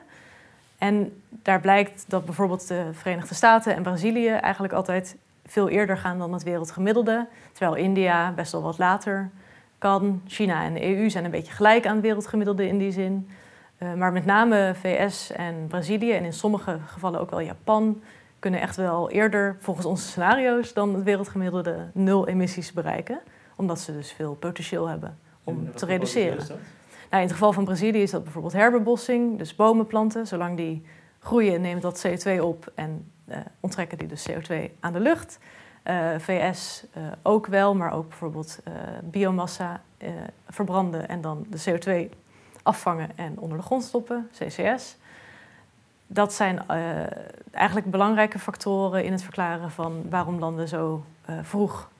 En 0.78 1.22
daar 1.30 1.60
blijkt 1.60 2.04
dat 2.08 2.24
bijvoorbeeld 2.24 2.68
de 2.68 2.88
Verenigde 2.92 3.34
Staten 3.34 3.74
en 3.74 3.82
Brazilië 3.82 4.28
eigenlijk 4.28 4.72
altijd 4.72 5.16
veel 5.46 5.68
eerder 5.68 5.96
gaan 5.96 6.18
dan 6.18 6.32
het 6.32 6.42
wereldgemiddelde. 6.42 7.26
Terwijl 7.52 7.84
India 7.84 8.32
best 8.32 8.52
wel 8.52 8.62
wat 8.62 8.78
later 8.78 9.30
kan. 9.78 10.22
China 10.26 10.62
en 10.62 10.74
de 10.74 10.96
EU 10.96 11.10
zijn 11.10 11.24
een 11.24 11.30
beetje 11.30 11.52
gelijk 11.52 11.86
aan 11.86 11.94
het 11.94 12.04
wereldgemiddelde 12.04 12.66
in 12.66 12.78
die 12.78 12.92
zin. 12.92 13.28
Uh, 13.78 13.94
maar 13.94 14.12
met 14.12 14.24
name 14.24 14.72
VS 14.80 15.32
en 15.32 15.66
Brazilië 15.68 16.12
en 16.12 16.24
in 16.24 16.32
sommige 16.32 16.78
gevallen 16.86 17.20
ook 17.20 17.30
wel 17.30 17.40
Japan 17.40 18.02
kunnen 18.38 18.60
echt 18.60 18.76
wel 18.76 19.10
eerder 19.10 19.56
volgens 19.58 19.86
onze 19.86 20.06
scenario's 20.06 20.72
dan 20.72 20.94
het 20.94 21.04
wereldgemiddelde 21.04 21.76
nul 21.92 22.28
emissies 22.28 22.72
bereiken. 22.72 23.20
Omdat 23.56 23.80
ze 23.80 23.92
dus 23.92 24.12
veel 24.12 24.34
potentieel 24.34 24.88
hebben 24.88 25.18
om 25.44 25.74
te 25.74 25.86
reduceren. 25.86 26.46
Nou, 27.10 27.22
in 27.22 27.28
het 27.28 27.32
geval 27.32 27.52
van 27.52 27.64
Brazilië 27.64 28.02
is 28.02 28.10
dat 28.10 28.22
bijvoorbeeld 28.22 28.52
herbebossing, 28.52 29.38
dus 29.38 29.54
bomen 29.54 29.86
planten. 29.86 30.26
Zolang 30.26 30.56
die 30.56 30.82
groeien 31.18 31.60
neemt 31.60 31.82
dat 31.82 32.06
CO2 32.06 32.40
op 32.40 32.72
en 32.74 33.10
uh, 33.28 33.36
onttrekken 33.60 33.98
die 33.98 34.08
dus 34.08 34.28
CO2 34.30 34.54
aan 34.80 34.92
de 34.92 35.00
lucht. 35.00 35.38
Uh, 35.84 36.08
VS 36.18 36.84
uh, 36.96 37.02
ook 37.22 37.46
wel, 37.46 37.74
maar 37.74 37.92
ook 37.92 38.08
bijvoorbeeld 38.08 38.58
biomassa 39.02 39.80
verbranden 40.48 41.08
en 41.08 41.20
dan 41.20 41.46
de 41.48 41.62
CO2 41.70 42.16
afvangen 42.62 43.10
en 43.16 43.38
onder 43.38 43.58
de 43.58 43.64
grond 43.64 43.84
stoppen, 43.84 44.30
CCS. 44.32 44.96
Dat 46.06 46.32
zijn 46.32 46.62
eigenlijk 47.50 47.90
belangrijke 47.90 48.38
factoren 48.38 49.04
in 49.04 49.12
het 49.12 49.22
verklaren 49.22 49.70
van 49.70 50.10
waarom 50.10 50.38
landen 50.38 50.68
zo 50.68 51.04
vroeg 51.42 51.90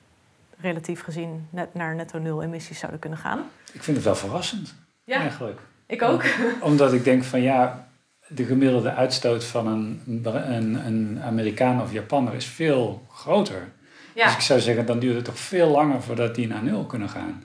relatief 0.59 1.03
gezien 1.03 1.47
net 1.49 1.73
naar 1.73 1.95
netto 1.95 2.19
nul 2.19 2.43
emissies 2.43 2.79
zouden 2.79 2.99
kunnen 2.99 3.19
gaan. 3.19 3.39
Ik 3.73 3.83
vind 3.83 3.97
het 3.97 4.05
wel 4.05 4.15
verrassend. 4.15 4.75
Ja, 5.09 5.19
eigenlijk. 5.19 5.59
Ik 5.87 6.01
ook. 6.01 6.23
Omdat 6.61 6.93
ik 6.93 7.03
denk 7.03 7.23
van 7.23 7.41
ja, 7.41 7.87
de 8.27 8.45
gemiddelde 8.45 8.93
uitstoot 8.93 9.43
van 9.43 9.67
een, 9.67 10.01
een, 10.23 10.85
een 10.85 11.19
Amerikaan 11.23 11.81
of 11.81 11.93
Japaner 11.93 12.33
is 12.33 12.45
veel 12.45 13.05
groter. 13.11 13.67
Ja. 14.15 14.25
Dus 14.25 14.33
ik 14.33 14.41
zou 14.41 14.59
zeggen, 14.59 14.85
dan 14.85 14.99
duurt 14.99 15.15
het 15.15 15.25
toch 15.25 15.39
veel 15.39 15.67
langer 15.67 16.01
voordat 16.01 16.35
die 16.35 16.47
naar 16.47 16.63
nul 16.63 16.85
kunnen 16.85 17.09
gaan. 17.09 17.43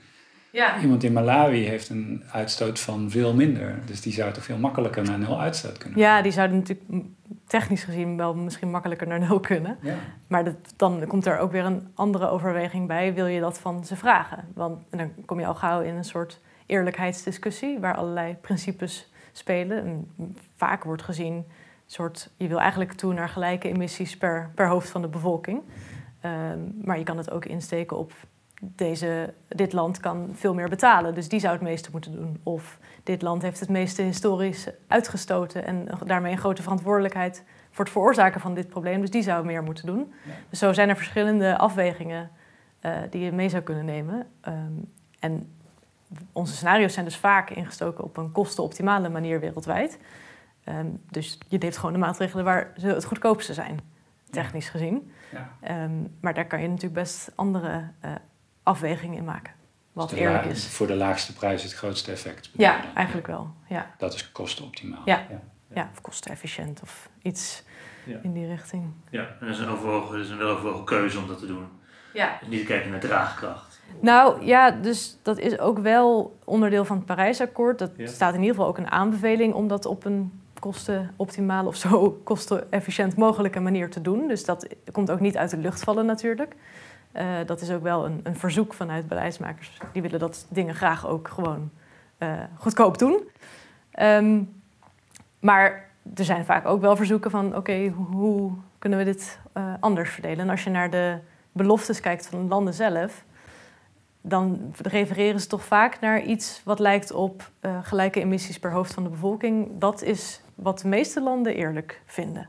Ja. 0.51 0.81
Iemand 0.81 1.05
in 1.05 1.13
Malawi 1.13 1.65
heeft 1.65 1.89
een 1.89 2.23
uitstoot 2.33 2.81
van 2.81 3.11
veel 3.11 3.35
minder. 3.35 3.79
Dus 3.87 4.01
die 4.01 4.13
zou 4.13 4.33
toch 4.33 4.45
veel 4.45 4.59
makkelijker 4.59 5.05
naar 5.05 5.19
nul 5.19 5.41
uitstoot 5.41 5.79
kunnen. 5.79 5.99
ja, 5.99 6.23
die 6.23 6.33
zouden 6.33 6.57
natuurlijk 6.57 7.07
technisch 7.47 7.85
gezien 7.85 8.17
wel 8.17 8.35
misschien 8.35 8.71
makkelijker 8.71 9.07
naar 9.07 9.21
nul 9.21 9.41
kunnen. 9.41 9.79
Ja. 9.83 9.95
Maar 10.27 10.45
dat, 10.45 10.57
dan 10.77 11.07
komt 11.07 11.27
er 11.27 11.39
ook 11.39 11.53
weer 11.53 11.65
een 11.65 11.89
andere 11.95 12.29
overweging 12.29 12.87
bij. 12.87 13.15
Wil 13.15 13.27
je 13.27 13.41
dat 13.41 13.59
van 13.59 13.85
ze 13.85 13.97
vragen? 13.97 14.45
Want 14.55 14.83
en 14.91 14.99
dan 14.99 15.25
kom 15.25 15.41
je 15.41 15.47
al 15.47 15.55
gauw 15.55 15.81
in 15.81 15.95
een 15.95 16.05
soort 16.05 16.41
eerlijkheidsdiscussie... 16.67 17.81
waar 17.81 17.97
allerlei 17.97 18.35
principes 18.35 19.13
spelen. 19.33 19.85
En 19.85 20.09
vaak 20.57 20.85
wordt 20.85 21.03
gezien... 21.03 21.45
Soort, 21.87 22.31
je 22.37 22.49
wil 22.49 22.61
eigenlijk 22.61 22.93
toe 22.93 23.13
naar 23.13 23.29
gelijke 23.29 23.69
emissies 23.69 24.17
per, 24.17 24.51
per 24.55 24.69
hoofd 24.69 24.89
van 24.89 25.03
de 25.03 25.09
bevolking. 25.09 25.63
Ehm, 26.21 26.59
maar 26.83 26.99
je 26.99 27.05
kan 27.05 27.17
het 27.17 27.31
ook 27.31 27.45
insteken 27.45 27.97
op 27.97 28.13
deze, 28.61 29.35
dit 29.49 29.73
land 29.73 30.01
kan 30.01 30.31
veel 30.33 30.55
meer 30.55 30.69
betalen. 30.69 31.15
Dus 31.15 31.29
die 31.29 31.41
zou 31.41 31.53
het 31.53 31.63
meeste 31.63 31.89
moeten 31.93 32.13
doen. 32.13 32.41
Of 32.43 32.79
dit 33.03 33.23
land 33.23 33.43
heeft 33.43 33.61
het 33.61 33.69
meeste 33.69 34.03
historisch 34.03 34.69
uitgestoten 34.87 35.67
en 35.67 35.89
daarmee 36.05 36.33
een 36.33 36.39
grote 36.39 36.63
verantwoordelijkheid 36.63 37.45
voor 37.71 37.85
het 37.85 37.93
veroorzaken 37.93 38.41
van 38.41 38.55
dit 38.55 38.69
probleem. 38.69 39.01
Dus 39.01 39.11
die 39.11 39.23
zou 39.23 39.45
meer 39.45 39.63
moeten 39.63 39.87
doen. 39.87 40.13
Ja. 40.25 40.33
Dus 40.49 40.59
zo 40.59 40.73
zijn 40.73 40.89
er 40.89 40.97
verschillende 40.97 41.59
afwegingen 41.59 42.31
eh, 42.81 42.97
die 43.11 43.25
je 43.25 43.33
mee 43.33 43.49
zou 43.49 43.63
kunnen 43.63 43.85
nemen. 43.85 44.27
Ehm, 44.41 44.73
en 45.21 45.54
onze 46.33 46.55
scenario's 46.55 46.93
zijn 46.93 47.05
dus 47.05 47.17
vaak 47.17 47.51
ingestoken 47.51 48.05
op 48.05 48.17
een 48.17 48.33
kostenoptimale 48.33 49.09
manier 49.09 49.41
wereldwijd. 49.41 49.99
Ehm, 50.65 50.87
dus 51.11 51.39
je 51.49 51.59
neemt 51.59 51.77
gewoon 51.77 51.93
de 51.93 51.99
maatregelen 51.99 52.45
waar 52.45 52.73
ze 52.77 52.87
het 52.87 53.05
goedkoopste 53.05 53.55
zijn, 53.55 53.81
technisch 54.31 54.69
gezien. 54.69 55.13
Ja. 55.33 55.49
Ehm, 55.61 55.93
maar 56.21 56.35
daar 56.35 56.47
kan 56.47 56.61
je 56.61 56.67
natuurlijk 56.69 56.95
best 56.95 57.33
andere 57.35 57.91
eh, 58.01 58.11
afwegingen 58.63 59.17
in 59.17 59.25
maken. 59.25 59.53
Wat 59.93 60.11
Dus 60.11 60.19
eerlijk 60.19 60.45
is. 60.45 60.67
Voor 60.67 60.87
de 60.87 60.95
laagste 60.97 61.33
prijs 61.35 61.63
het 61.63 61.73
grootste 61.73 62.13
effect. 62.13 62.51
Ja, 62.53 62.83
dan? 62.83 62.95
eigenlijk 62.95 63.27
wel. 63.27 63.55
Ja, 63.69 63.91
Dat 63.99 64.15
is 64.15 64.33
kostenoptimaal. 64.33 65.03
Ja. 65.05 65.27
ja 65.75 65.89
of 65.93 66.01
kostenefficiënt 66.01 66.83
of 66.83 67.09
iets 67.23 67.63
Ja. 68.05 68.19
in 68.23 68.33
die 68.33 68.47
richting. 68.47 68.93
Ja, 69.11 69.21
en 69.21 69.37
dat 69.41 69.49
is 69.49 69.59
een, 69.59 69.69
overwogen, 69.69 70.17
dat 70.17 70.25
is 70.25 70.31
een 70.31 70.39
weloverwogen 70.39 70.85
keuze 70.85 71.19
om 71.19 71.27
dat 71.27 71.39
te 71.39 71.47
doen. 71.47 71.69
Ja. 72.13 72.37
Dus 72.41 72.49
niet 72.49 72.61
te 72.61 72.67
kijken 72.67 72.91
naar 72.91 73.01
draagkracht. 73.01 73.74
Nou 74.01 74.45
ja, 74.45 74.71
dus 74.71 75.19
dat 75.23 75.39
is 75.39 75.59
ook 75.59 75.79
wel 75.79 76.37
onderdeel 76.45 76.85
van 76.85 76.97
het 76.97 77.07
Parijsakkoord. 77.07 77.79
Dat 77.79 77.91
Ja. 77.97 78.07
staat 78.07 78.35
in 78.35 78.41
ieder 78.41 78.55
geval 78.55 78.71
ook 78.71 78.79
een 78.79 78.91
aanbeveling 78.91 79.55
om 79.55 79.69
dat 79.69 79.87
op 79.87 80.05
een 80.05 80.41
kostenoptimale 80.59 81.69
of 81.69 81.77
zo 81.77 82.11
kostenefficiënt 82.25 83.17
mogelijke 83.17 83.61
manier 83.61 83.91
te 83.91 84.01
doen. 84.03 84.29
Dus 84.29 84.45
dat 84.45 84.67
komt 84.93 85.11
ook 85.11 85.21
niet 85.21 85.37
uit 85.37 85.51
de 85.51 85.57
lucht 85.57 85.85
vallen 85.85 86.07
natuurlijk. 86.07 86.55
Eh, 87.13 87.27
dat 87.47 87.61
is 87.61 87.71
ook 87.71 87.83
wel 87.83 88.05
een, 88.05 88.21
een 88.23 88.37
verzoek 88.37 88.75
vanuit 88.75 89.09
beleidsmakers. 89.09 89.79
Die 89.93 90.03
willen 90.03 90.19
dat 90.19 90.47
dingen 90.49 90.75
graag 90.75 91.07
ook 91.07 91.29
gewoon 91.29 91.71
eh, 92.19 92.33
goedkoop 92.59 92.99
doen. 92.99 93.21
Ehm, 93.91 94.43
maar 95.41 95.89
er 96.15 96.25
zijn 96.25 96.45
vaak 96.45 96.67
ook 96.67 96.81
wel 96.81 96.97
verzoeken 96.97 97.31
van... 97.31 97.57
oké, 97.57 97.89
hoe 97.89 98.53
kunnen 98.79 98.99
we 98.99 99.05
dit 99.05 99.39
eh, 99.53 99.73
anders 99.81 100.11
verdelen? 100.11 100.39
En 100.39 100.51
als 100.51 100.65
je 100.65 100.71
naar 100.71 100.91
de 100.91 101.19
beloftes 101.53 102.01
kijkt 102.01 102.27
van 102.27 102.43
de 102.43 102.49
landen 102.49 102.75
zelf... 102.75 103.25
dan 104.27 104.75
refereren 104.83 105.41
ze 105.41 105.47
toch 105.47 105.65
vaak 105.65 106.01
naar 106.01 106.23
iets 106.23 106.61
wat 106.65 106.79
lijkt 106.79 107.13
op 107.13 107.51
eh, 107.61 107.79
gelijke 107.83 108.21
emissies 108.21 108.59
per 108.59 108.73
hoofd 108.73 108.95
van 108.95 109.03
de 109.03 109.09
bevolking. 109.09 109.71
Dat 109.79 110.03
is 110.03 110.41
wat 110.55 110.79
de 110.79 110.89
meeste 110.89 111.23
landen 111.23 111.55
eerlijk 111.55 112.03
vinden. 112.07 112.49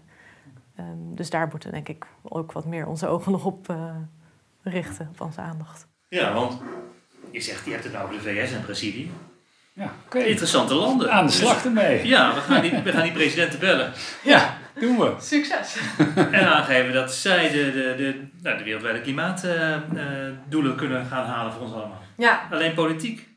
Ehm, 0.76 0.88
dus 0.98 1.30
daar 1.30 1.48
moeten 1.48 1.72
denk 1.72 1.88
ik 1.88 2.06
ook 2.22 2.52
wat 2.52 2.66
meer 2.66 2.88
onze 2.88 3.08
ogen 3.08 3.32
nog 3.32 3.46
op 3.46 3.70
eh, 3.70 3.96
richten, 4.62 5.10
op 5.12 5.22
onze 5.22 5.42
aandacht. 5.42 5.88
Ja, 6.08 6.34
want 6.34 6.62
je 7.32 7.42
zegt, 7.42 7.66
je 7.66 7.72
hebt 7.72 7.84
het 7.84 7.94
nou 7.94 8.06
over 8.06 8.16
de 8.16 8.30
VS 8.30 8.52
en 8.52 8.62
Brazilië. 8.62 9.12
Ja. 9.76 9.92
Interessante 10.12 10.74
landen. 10.74 11.12
Aan 11.12 11.26
de 11.26 11.32
slag 11.32 11.66
ermee. 11.66 12.00
Dus- 12.02 12.10
ja, 12.10 12.34
we 12.34 12.40
gaan, 12.40 12.62
die, 12.62 12.72
we 12.84 12.92
gaan 12.92 13.04
die 13.04 13.12
presidenten 13.12 13.60
bellen. 13.60 13.92
Ja, 14.24 14.58
doen 14.80 14.98
we. 14.98 15.14
Succes! 15.20 15.78
En 16.32 16.48
aangeven 16.54 16.94
dat 16.94 17.14
zij 17.14 17.50
de, 17.52 17.72
de, 17.72 17.94
de, 17.98 18.28
nou, 18.42 18.58
de 18.58 18.64
wereldwijde 18.64 19.02
klimaatdoelen 19.02 20.76
kunnen 20.76 21.06
gaan 21.06 21.26
halen 21.26 21.54
voor 21.54 21.62
ons 21.62 21.74
allemaal. 21.74 22.02
Ja, 22.18 22.48
Alleen 22.52 22.74
politiek. 22.74 23.28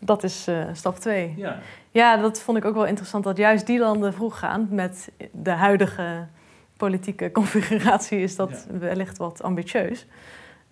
dat 0.00 0.22
is 0.22 0.46
eh, 0.46 0.64
stap 0.72 0.98
twee. 0.98 1.34
Ja. 1.36 1.58
Ja, 1.90 2.16
dat 2.16 2.40
vond 2.42 2.58
ik 2.58 2.64
ook 2.64 2.74
wel 2.74 2.86
interessant 2.86 3.24
dat 3.24 3.36
juist 3.36 3.66
die 3.66 3.78
landen 3.78 4.14
vroeg 4.14 4.38
gaan. 4.38 4.68
Met 4.70 5.10
de 5.32 5.50
huidige 5.50 6.28
politieke 6.76 7.30
configuratie 7.40 8.20
is 8.20 8.36
dat 8.36 8.66
wellicht 8.70 9.18
wat 9.18 9.42
ambitieus. 9.42 10.06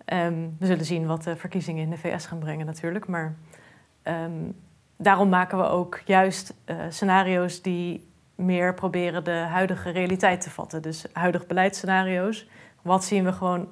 Ehm, 0.05 0.47
we 0.59 0.65
zullen 0.65 0.85
zien 0.85 1.05
wat 1.05 1.23
de 1.23 1.35
verkiezingen 1.35 1.83
in 1.83 1.89
de 1.89 1.97
VS 1.97 2.25
gaan 2.25 2.39
brengen 2.39 2.65
natuurlijk. 2.65 3.07
Maar 3.07 3.35
ehm, 4.03 4.31
daarom 5.01 5.29
maken 5.29 5.57
we 5.57 5.63
ook 5.63 6.01
juist 6.05 6.53
eh, 6.65 6.77
scenario's 6.89 7.61
die 7.61 8.09
meer 8.35 8.73
proberen 8.73 9.23
de 9.23 9.31
huidige 9.31 9.89
realiteit 9.89 10.41
te 10.41 10.49
vatten. 10.49 10.81
Dus 10.81 11.05
huidig 11.13 11.47
beleidsscenario's. 11.47 12.49
Wat 12.81 13.03
zien 13.03 13.23
we 13.23 13.33
gewoon 13.33 13.67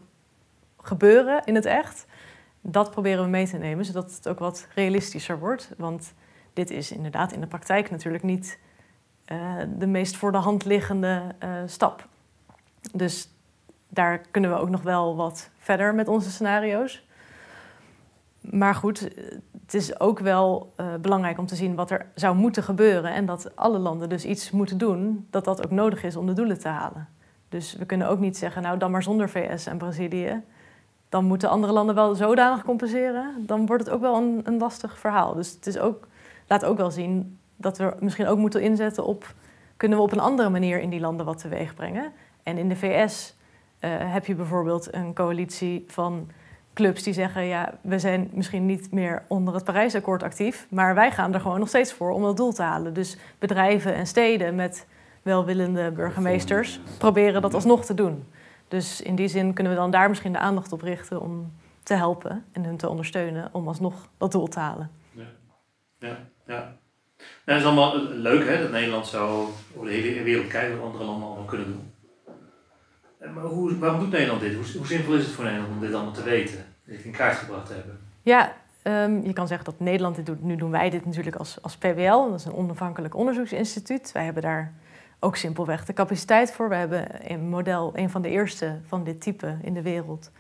gebeuren 0.77 1.41
in 1.45 1.55
het 1.55 1.65
echt? 1.65 2.05
Dat 2.61 2.91
proberen 2.91 3.23
we 3.23 3.29
mee 3.29 3.47
te 3.47 3.57
nemen, 3.57 3.85
zodat 3.85 4.15
het 4.15 4.27
ook 4.27 4.39
wat 4.39 4.67
realistischer 4.75 5.39
wordt. 5.39 5.71
Want 5.77 6.13
dit 6.53 6.69
is 6.71 6.91
inderdaad 6.91 7.31
in 7.31 7.41
de 7.41 7.47
praktijk 7.47 7.91
natuurlijk 7.91 8.23
niet 8.23 8.59
eh, 9.25 9.55
de 9.77 9.87
meest 9.87 10.17
voor 10.17 10.31
de 10.31 10.37
hand 10.37 10.65
liggende 10.65 11.35
eh, 11.39 11.51
stap. 11.65 12.07
Dus 12.93 13.29
daar 13.87 14.21
kunnen 14.31 14.49
we 14.49 14.57
ook 14.57 14.69
nog 14.69 14.81
wel 14.81 15.15
wat 15.15 15.49
verder 15.57 15.95
met 15.95 16.07
onze 16.07 16.31
scenario's. 16.31 17.07
Maar 18.41 18.75
goed, 18.75 18.99
het 19.69 19.73
is 19.73 19.99
ook 19.99 20.19
wel 20.19 20.73
eh, 20.75 20.85
belangrijk 21.01 21.37
om 21.37 21.45
te 21.45 21.55
zien 21.55 21.75
wat 21.75 21.91
er 21.91 22.05
zou 22.15 22.35
moeten 22.35 22.63
gebeuren. 22.63 23.13
En 23.13 23.25
dat 23.25 23.55
alle 23.55 23.79
landen 23.79 24.09
dus 24.09 24.25
iets 24.25 24.51
moeten 24.51 24.77
doen, 24.77 25.27
dat 25.29 25.45
dat 25.45 25.65
ook 25.65 25.71
nodig 25.71 26.03
is 26.03 26.15
om 26.15 26.25
de 26.25 26.33
doelen 26.33 26.59
te 26.59 26.67
halen. 26.67 27.07
Dus 27.49 27.75
we 27.75 27.85
kunnen 27.85 28.07
ook 28.07 28.19
niet 28.19 28.37
zeggen, 28.37 28.61
nou 28.61 28.77
dan 28.77 28.91
maar 28.91 29.03
zonder 29.03 29.29
VS 29.29 29.65
en 29.65 29.77
Brazilië. 29.77 30.41
Dan 31.09 31.25
moeten 31.25 31.49
andere 31.49 31.73
landen 31.73 31.95
wel 31.95 32.15
zodanig 32.15 32.63
compenseren. 32.63 33.45
Dan 33.45 33.65
wordt 33.65 33.85
het 33.85 33.93
ook 33.93 34.01
wel 34.01 34.15
een, 34.15 34.41
een 34.43 34.57
lastig 34.57 34.99
verhaal. 34.99 35.33
Dus 35.33 35.51
het 35.51 35.67
is 35.67 35.79
ook, 35.79 36.07
laat 36.47 36.65
ook 36.65 36.77
wel 36.77 36.91
zien 36.91 37.37
dat 37.55 37.77
we 37.77 37.95
misschien 37.99 38.27
ook 38.27 38.37
moeten 38.37 38.61
inzetten 38.61 39.05
op... 39.05 39.33
kunnen 39.77 39.97
we 39.97 40.03
op 40.03 40.11
een 40.11 40.19
andere 40.19 40.49
manier 40.49 40.79
in 40.79 40.89
die 40.89 40.99
landen 40.99 41.25
wat 41.25 41.37
teweeg 41.37 41.73
brengen. 41.73 42.11
En 42.43 42.57
in 42.57 42.69
de 42.69 42.75
VS 42.75 43.35
eh, 43.79 43.89
heb 44.13 44.25
je 44.25 44.35
bijvoorbeeld 44.35 44.93
een 44.93 45.13
coalitie 45.13 45.83
van 45.87 46.29
clubs 46.79 47.03
die 47.03 47.13
zeggen... 47.13 47.45
ja, 47.45 47.73
we 47.81 47.99
zijn 47.99 48.29
misschien 48.33 48.65
niet 48.65 48.91
meer 48.91 49.23
onder 49.27 49.53
het 49.53 49.63
Parijsakkoord 49.63 50.23
actief... 50.23 50.67
maar 50.69 50.95
wij 50.95 51.11
gaan 51.11 51.33
er 51.33 51.39
gewoon 51.39 51.59
nog 51.59 51.67
steeds 51.67 51.93
voor 51.93 52.11
om 52.11 52.21
dat 52.21 52.37
doel 52.37 52.53
te 52.53 52.61
halen. 52.61 52.93
Dus 52.93 53.17
bedrijven 53.39 53.93
en 53.93 54.07
steden 54.07 54.55
met 54.55 54.87
welwillende 55.21 55.91
burgemeesters... 55.91 56.79
proberen 56.97 57.41
dat 57.41 57.53
alsnog 57.53 57.85
te 57.85 57.93
doen. 57.93 58.23
Dus 58.67 59.01
in 59.01 59.15
die 59.15 59.27
zin 59.27 59.53
kunnen 59.53 59.73
we 59.73 59.79
dan 59.79 59.91
daar 59.91 60.09
misschien 60.09 60.31
de 60.31 60.37
aandacht 60.37 60.71
op 60.71 60.81
richten... 60.81 61.21
om 61.21 61.53
te 61.83 61.93
helpen 61.93 62.45
en 62.51 62.63
hun 62.63 62.77
te 62.77 62.89
ondersteunen 62.89 63.49
om 63.51 63.67
alsnog 63.67 64.09
dat 64.17 64.31
doel 64.31 64.47
te 64.47 64.59
halen. 64.59 64.91
Ja, 65.11 65.27
ja. 65.99 66.17
Nou, 66.45 66.63
dat 67.45 67.57
is 67.57 67.65
allemaal 67.65 67.97
leuk 68.03 68.47
hè, 68.47 68.61
dat 68.61 68.71
Nederland 68.71 69.07
zo 69.07 69.49
over 69.75 69.87
de 69.89 69.95
hele 69.95 70.23
wereld 70.23 70.47
kijkt 70.47 70.77
wat 70.77 70.85
andere 70.85 71.03
landen 71.03 71.27
allemaal 71.27 71.45
kunnen 71.45 71.67
doen. 71.67 71.91
Maar 73.33 73.43
hoe, 73.43 73.77
waarom 73.77 73.99
doet 73.99 74.11
Nederland 74.11 74.41
dit? 74.41 74.53
Hoe, 74.53 74.77
hoe 74.77 74.87
zinvol 74.87 75.15
is 75.15 75.25
het 75.25 75.33
voor 75.33 75.43
Nederland 75.43 75.73
om 75.73 75.79
dit 75.79 75.93
allemaal 75.93 76.13
te 76.13 76.23
weten? 76.23 76.65
In 76.89 77.11
kaart 77.11 77.37
gebracht 77.37 77.69
hebben? 77.69 77.99
Ja, 78.21 78.53
ehm, 78.81 79.21
je 79.21 79.33
kan 79.33 79.47
zeggen 79.47 79.65
dat 79.65 79.79
Nederland 79.79 80.15
dit 80.15 80.25
doet. 80.25 80.43
Nu 80.43 80.55
doen 80.55 80.71
wij 80.71 80.89
dit 80.89 81.05
natuurlijk 81.05 81.35
als, 81.35 81.61
als 81.61 81.77
PWL. 81.77 82.29
Dat 82.29 82.39
is 82.39 82.45
een 82.45 82.53
onafhankelijk 82.53 83.15
onderzoeksinstituut. 83.15 84.11
Wij 84.11 84.23
hebben 84.23 84.43
daar 84.43 84.73
ook 85.19 85.35
simpelweg 85.35 85.85
de 85.85 85.93
capaciteit 85.93 86.51
voor. 86.51 86.69
We 86.69 86.75
hebben 86.75 87.31
een 87.31 87.49
model, 87.49 87.91
een 87.95 88.09
van 88.09 88.21
de 88.21 88.29
eerste 88.29 88.79
van 88.87 89.03
dit 89.03 89.21
type 89.21 89.57
in 89.61 89.73
de 89.73 89.81
wereld... 89.81 90.31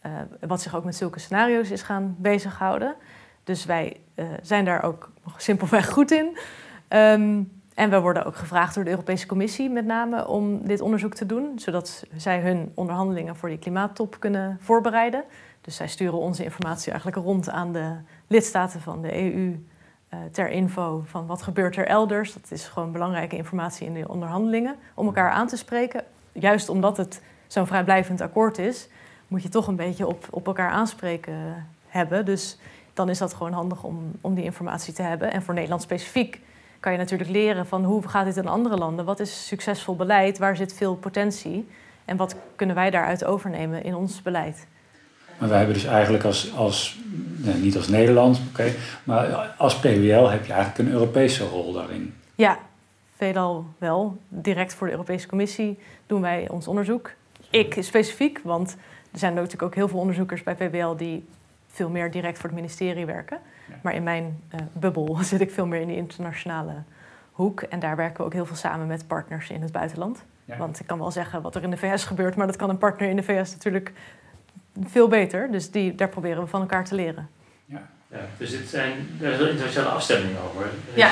eh, 0.00 0.12
wat 0.40 0.62
zich 0.62 0.76
ook 0.76 0.84
met 0.84 0.96
zulke 0.96 1.18
scenario's 1.18 1.70
is 1.70 1.82
gaan 1.82 2.16
bezighouden. 2.18 2.94
Dus 3.44 3.64
wij 3.64 4.00
eh, 4.14 4.26
zijn 4.42 4.64
daar 4.64 4.82
ook 4.82 5.12
simpelweg 5.36 5.88
goed 5.88 6.10
in. 6.10 6.38
Ehm, 6.88 7.42
en 7.74 7.90
we 7.90 8.00
worden 8.00 8.24
ook 8.24 8.36
gevraagd 8.36 8.74
door 8.74 8.84
de 8.84 8.90
Europese 8.90 9.26
Commissie 9.26 9.70
met 9.70 9.84
name 9.84 10.26
om 10.26 10.66
dit 10.66 10.80
onderzoek 10.80 11.14
te 11.14 11.26
doen, 11.26 11.58
zodat 11.58 12.04
zij 12.16 12.40
hun 12.40 12.72
onderhandelingen 12.74 13.36
voor 13.36 13.48
die 13.48 13.58
klimaattop 13.58 14.16
kunnen 14.18 14.58
voorbereiden. 14.60 15.24
Dus 15.60 15.76
zij 15.76 15.88
sturen 15.88 16.18
onze 16.18 16.44
informatie 16.44 16.90
eigenlijk 16.92 17.26
rond 17.26 17.50
aan 17.50 17.72
de 17.72 17.96
lidstaten 18.26 18.80
van 18.80 19.02
de 19.02 19.34
EU 19.34 19.64
eh, 20.08 20.18
ter 20.32 20.50
info 20.50 21.02
van 21.06 21.26
wat 21.26 21.42
gebeurt 21.42 21.76
er 21.76 21.86
elders. 21.86 22.32
Dat 22.32 22.50
is 22.50 22.64
gewoon 22.64 22.92
belangrijke 22.92 23.36
informatie 23.36 23.86
in 23.86 23.94
de 23.94 24.08
onderhandelingen 24.08 24.76
om 24.94 25.06
elkaar 25.06 25.30
aan 25.30 25.46
te 25.46 25.56
spreken. 25.56 26.04
Juist 26.32 26.68
omdat 26.68 26.96
het 26.96 27.22
zo'n 27.46 27.66
vrijblijvend 27.66 28.20
akkoord 28.20 28.58
is, 28.58 28.88
moet 29.28 29.42
je 29.42 29.48
toch 29.48 29.66
een 29.66 29.76
beetje 29.76 30.06
op, 30.06 30.26
op 30.30 30.46
elkaar 30.46 30.70
aanspreken 30.70 31.66
hebben. 31.86 32.24
Dus 32.24 32.58
dan 32.94 33.08
is 33.08 33.18
dat 33.18 33.34
gewoon 33.34 33.52
handig 33.52 33.82
om, 33.82 34.12
om 34.20 34.34
die 34.34 34.44
informatie 34.44 34.92
te 34.92 35.02
hebben. 35.02 35.32
En 35.32 35.42
voor 35.42 35.54
Nederland 35.54 35.82
specifiek 35.82 36.40
kan 36.80 36.92
je 36.92 36.98
natuurlijk 36.98 37.30
leren 37.30 37.66
van 37.66 37.84
hoe 37.84 38.08
gaat 38.08 38.24
dit 38.24 38.36
in 38.36 38.48
andere 38.48 38.76
landen? 38.76 39.04
Wat 39.04 39.20
is 39.20 39.46
succesvol 39.46 39.96
beleid? 39.96 40.38
Waar 40.38 40.56
zit 40.56 40.72
veel 40.72 40.96
potentie? 40.96 41.68
En 42.04 42.16
wat 42.16 42.36
kunnen 42.56 42.76
wij 42.76 42.90
daaruit 42.90 43.24
overnemen 43.24 43.82
in 43.82 43.94
ons 43.94 44.22
beleid? 44.22 44.66
Maar 45.38 45.48
wij 45.48 45.58
hebben 45.58 45.74
dus 45.74 45.84
eigenlijk 45.84 46.24
als, 46.24 46.54
als 46.54 46.98
niet 47.56 47.76
als 47.76 47.88
Nederland, 47.88 48.40
oké, 48.48 48.72
maar 49.04 49.54
als 49.56 49.78
PWL 49.78 50.28
heb 50.28 50.46
je 50.46 50.52
eigenlijk 50.52 50.78
een 50.78 50.90
Europese 50.90 51.44
rol 51.44 51.72
daarin. 51.72 52.14
Ja, 52.34 52.58
veelal 53.16 53.66
wel. 53.78 54.16
Direct 54.28 54.74
voor 54.74 54.86
de 54.86 54.92
Europese 54.92 55.26
Commissie 55.26 55.78
doen 56.06 56.20
wij 56.20 56.48
ons 56.48 56.68
onderzoek. 56.68 57.10
Ik 57.50 57.76
specifiek, 57.80 58.40
want 58.42 58.76
er 59.12 59.18
zijn 59.18 59.34
natuurlijk 59.34 59.62
ook 59.62 59.74
heel 59.74 59.88
veel 59.88 59.98
onderzoekers 59.98 60.42
bij 60.42 60.54
PBL 60.54 60.94
die 60.96 61.28
veel 61.68 61.90
meer 61.90 62.10
direct 62.10 62.38
voor 62.38 62.50
het 62.50 62.58
ministerie 62.58 63.06
werken. 63.06 63.38
Ja. 63.68 63.74
Maar 63.82 63.94
in 63.94 64.02
mijn 64.02 64.42
eh, 64.48 64.60
bubbel 64.72 65.18
zit 65.22 65.40
ik 65.40 65.50
veel 65.50 65.66
meer 65.66 65.80
in 65.80 65.86
die 65.86 65.96
internationale 65.96 66.72
hoek. 67.32 67.62
En 67.62 67.78
daar 67.78 67.96
werken 67.96 68.16
we 68.16 68.24
ook 68.24 68.32
heel 68.32 68.46
veel 68.46 68.56
samen 68.56 68.86
met 68.86 69.06
partners 69.06 69.50
in 69.50 69.62
het 69.62 69.72
buitenland. 69.72 70.24
Ja. 70.44 70.56
Want 70.56 70.80
ik 70.80 70.86
kan 70.86 70.98
wel 70.98 71.10
zeggen 71.10 71.42
wat 71.42 71.54
er 71.54 71.62
in 71.62 71.70
de 71.70 71.76
VS 71.76 72.04
gebeurt, 72.04 72.36
maar 72.36 72.46
dat 72.46 72.56
kan 72.56 72.70
een 72.70 72.78
partner 72.78 73.08
in 73.08 73.16
de 73.16 73.22
VS 73.22 73.52
natuurlijk 73.52 73.92
veel 74.86 75.08
beter. 75.08 75.50
Dus 75.50 75.70
die, 75.70 75.94
daar 75.94 76.08
proberen 76.08 76.42
we 76.42 76.48
van 76.48 76.60
elkaar 76.60 76.84
te 76.84 76.94
leren. 76.94 77.28
Ja, 78.10 78.20
dus 78.38 78.50
dit 78.50 78.68
zijn, 78.68 78.92
er 79.20 79.32
is 79.32 79.38
wel 79.38 79.48
internationale 79.48 79.90
afstemmingen 79.92 80.36
over. 80.50 80.62
Er 80.62 80.70
is- 80.94 80.96
Ja. 80.96 81.10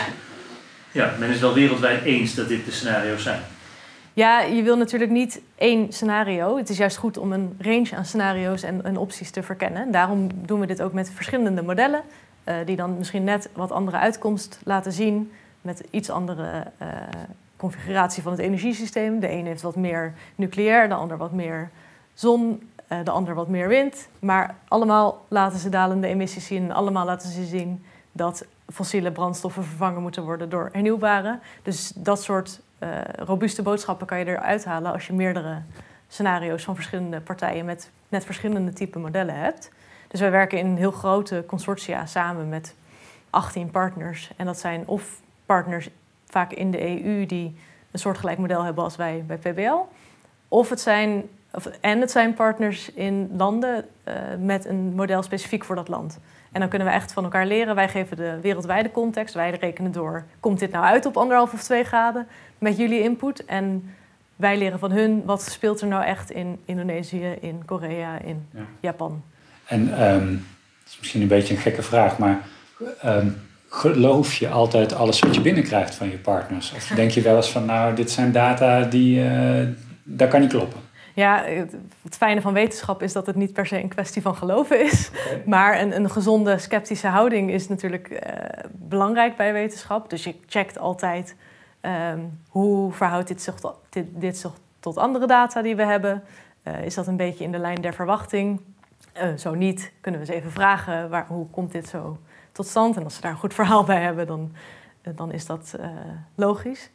Ja, 0.92 1.12
men 1.18 1.28
is 1.28 1.40
wel 1.40 1.54
wereldwijd 1.54 2.04
eens 2.04 2.34
dat 2.34 2.48
dit 2.48 2.64
de 2.64 2.70
scenario's 2.70 3.22
zijn. 3.22 3.40
Ja, 4.12 4.40
je 4.40 4.62
wil 4.62 4.76
natuurlijk 4.76 5.10
niet 5.10 5.40
één 5.54 5.92
scenario. 5.92 6.56
Het 6.56 6.68
is 6.68 6.76
juist 6.76 6.96
goed 6.96 7.16
om 7.18 7.32
een 7.32 7.56
range 7.60 7.88
aan 7.96 8.04
scenario's 8.04 8.62
en, 8.62 8.84
en 8.84 8.96
opties 8.96 9.30
te 9.30 9.42
verkennen. 9.42 9.90
Daarom 9.90 10.28
doen 10.46 10.60
we 10.60 10.66
dit 10.66 10.82
ook 10.82 10.92
met 10.92 11.10
verschillende 11.10 11.62
modellen, 11.62 12.02
eh, 12.44 12.54
die 12.64 12.76
dan 12.76 12.98
misschien 12.98 13.24
net 13.24 13.48
wat 13.52 13.70
andere 13.72 13.96
uitkomst 13.96 14.58
laten 14.64 14.92
zien, 14.92 15.32
met 15.60 15.82
iets 15.90 16.10
andere 16.10 16.62
eh, 16.78 16.88
configuratie 17.56 18.22
van 18.22 18.32
het 18.32 18.40
energiesysteem. 18.40 19.20
De 19.20 19.30
een 19.30 19.46
heeft 19.46 19.62
wat 19.62 19.76
meer 19.76 20.12
nucleair, 20.34 20.88
de 20.88 20.94
ander 20.94 21.16
wat 21.16 21.32
meer 21.32 21.70
zon, 22.14 22.68
de 23.04 23.10
ander 23.10 23.34
wat 23.34 23.48
meer 23.48 23.68
wind. 23.68 24.08
Maar 24.18 24.54
allemaal 24.68 25.24
laten 25.28 25.58
ze 25.58 25.68
dalende 25.68 26.06
emissies 26.06 26.46
zien, 26.46 26.72
allemaal 26.72 27.04
laten 27.04 27.28
ze 27.28 27.44
zien 27.44 27.84
dat 28.12 28.44
fossiele 28.72 29.12
brandstoffen 29.12 29.64
vervangen 29.64 30.02
moeten 30.02 30.22
worden 30.22 30.48
door 30.48 30.68
hernieuwbare. 30.72 31.38
Dus 31.62 31.92
dat 31.94 32.22
soort 32.22 32.60
eh, 32.78 32.88
robuuste 33.18 33.62
boodschappen 33.62 34.06
kan 34.06 34.18
je 34.18 34.24
eruit 34.24 34.64
halen 34.64 34.92
als 34.92 35.06
je 35.06 35.12
meerdere 35.12 35.62
scenario's 36.08 36.64
van 36.64 36.74
verschillende 36.74 37.20
partijen 37.20 37.64
met 37.64 37.90
net 38.08 38.24
verschillende 38.24 38.72
type 38.72 38.98
modellen 38.98 39.34
hebt. 39.34 39.70
Dus 40.08 40.20
wij 40.20 40.30
werken 40.30 40.58
in 40.58 40.76
heel 40.76 40.90
grote 40.90 41.44
consortia 41.46 42.06
samen 42.06 42.48
met 42.48 42.74
18 43.30 43.70
partners. 43.70 44.30
En 44.36 44.46
dat 44.46 44.58
zijn 44.58 44.86
of 44.86 45.20
partners 45.46 45.88
vaak 46.26 46.52
in 46.52 46.70
de 46.70 47.04
EU 47.04 47.26
die 47.26 47.58
een 47.90 47.98
soortgelijk 47.98 48.38
model 48.38 48.62
hebben 48.62 48.84
als 48.84 48.96
wij 48.96 49.24
bij 49.26 49.36
PBL. 49.36 49.78
Of 50.48 50.70
het 50.70 50.80
zijn, 50.80 51.28
of, 51.56 51.66
en 51.80 52.00
het 52.00 52.10
zijn 52.10 52.34
partners 52.34 52.92
in 52.92 53.30
landen 53.36 53.84
eh, 54.04 54.14
met 54.40 54.64
een 54.64 54.92
model 54.94 55.22
specifiek 55.22 55.64
voor 55.64 55.76
dat 55.76 55.88
land. 55.88 56.18
En 56.52 56.60
dan 56.60 56.68
kunnen 56.68 56.88
we 56.88 56.94
echt 56.94 57.12
van 57.12 57.24
elkaar 57.24 57.46
leren. 57.46 57.74
Wij 57.74 57.88
geven 57.88 58.16
de 58.16 58.38
wereldwijde 58.42 58.90
context. 58.90 59.34
Wij 59.34 59.50
rekenen 59.60 59.92
door, 59.92 60.24
komt 60.40 60.58
dit 60.58 60.70
nou 60.70 60.84
uit 60.84 61.06
op 61.06 61.16
anderhalf 61.16 61.52
of 61.52 61.62
twee 61.62 61.84
graden 61.84 62.26
met 62.58 62.76
jullie 62.76 63.02
input? 63.02 63.44
En 63.44 63.94
wij 64.36 64.58
leren 64.58 64.78
van 64.78 64.90
hun, 64.90 65.22
wat 65.24 65.42
speelt 65.42 65.80
er 65.80 65.86
nou 65.86 66.04
echt 66.04 66.30
in 66.30 66.58
Indonesië, 66.64 67.36
in 67.40 67.62
Korea, 67.64 68.18
in 68.24 68.46
Ja. 68.50 68.60
Japan? 68.80 69.22
En 69.66 69.98
ehm, 69.98 70.28
het 70.28 70.86
is 70.88 70.96
misschien 70.98 71.22
een 71.22 71.28
beetje 71.28 71.54
een 71.54 71.60
gekke 71.60 71.82
vraag, 71.82 72.18
maar 72.18 72.40
ehm, 73.00 73.28
geloof 73.68 74.34
je 74.34 74.48
altijd 74.48 74.94
alles 74.94 75.18
wat 75.18 75.34
je 75.34 75.40
binnenkrijgt 75.40 75.94
van 75.94 76.10
je 76.10 76.18
partners? 76.18 76.72
Of 76.72 76.86
denk 76.96 77.10
je 77.10 77.20
wel 77.20 77.36
eens 77.36 77.50
van, 77.50 77.64
nou, 77.64 77.94
dit 77.94 78.10
zijn 78.10 78.32
data 78.32 78.82
die, 78.82 79.24
eh 79.24 79.66
dat 80.02 80.28
kan 80.28 80.40
niet 80.40 80.50
kloppen? 80.50 80.80
Ja, 81.16 81.42
het, 82.02 82.16
fijne 82.16 82.40
van 82.40 82.52
wetenschap 82.52 83.02
is 83.02 83.12
dat 83.12 83.26
het 83.26 83.36
niet 83.36 83.52
per 83.52 83.66
se 83.66 83.82
een 83.82 83.88
kwestie 83.88 84.22
van 84.22 84.36
geloven 84.36 84.80
is. 84.84 85.10
Maar 85.46 85.80
een, 85.80 85.96
een 85.96 86.10
gezonde 86.10 86.58
sceptische 86.58 87.06
houding 87.06 87.50
is 87.50 87.68
natuurlijk 87.68 88.08
eh, 88.08 88.64
belangrijk 88.72 89.36
bij 89.36 89.52
wetenschap. 89.52 90.10
Dus 90.10 90.24
je 90.24 90.34
checkt 90.46 90.78
altijd 90.78 91.36
ehm, 91.80 92.20
hoe 92.48 92.92
verhoudt 92.92 93.28
dit 93.28 93.42
zich, 93.42 93.54
tot, 93.54 93.74
dit, 93.88 94.06
dit 94.14 94.38
zich 94.38 94.50
tot 94.80 94.96
andere 94.96 95.26
data 95.26 95.62
die 95.62 95.76
we 95.76 95.84
hebben. 95.84 96.22
Eh, 96.62 96.84
is 96.84 96.94
dat 96.94 97.06
een 97.06 97.16
beetje 97.16 97.44
in 97.44 97.52
de 97.52 97.58
lijn 97.58 97.80
der 97.80 97.94
verwachting? 97.94 98.60
Eh, 99.12 99.34
zo 99.36 99.54
niet, 99.54 99.92
kunnen 100.00 100.20
we 100.20 100.26
eens 100.26 100.36
even 100.36 100.52
vragen 100.52 101.10
waar, 101.10 101.26
hoe 101.28 101.46
komt 101.50 101.72
dit 101.72 101.88
zo 101.88 102.18
tot 102.52 102.66
stand? 102.66 102.96
En 102.96 103.04
als 103.04 103.14
ze 103.14 103.20
daar 103.20 103.30
een 103.30 103.36
goed 103.36 103.54
verhaal 103.54 103.84
bij 103.84 104.02
hebben, 104.02 104.26
dan, 104.26 104.52
dan 105.02 105.32
is 105.32 105.46
dat 105.46 105.74
logisch. 106.34 106.90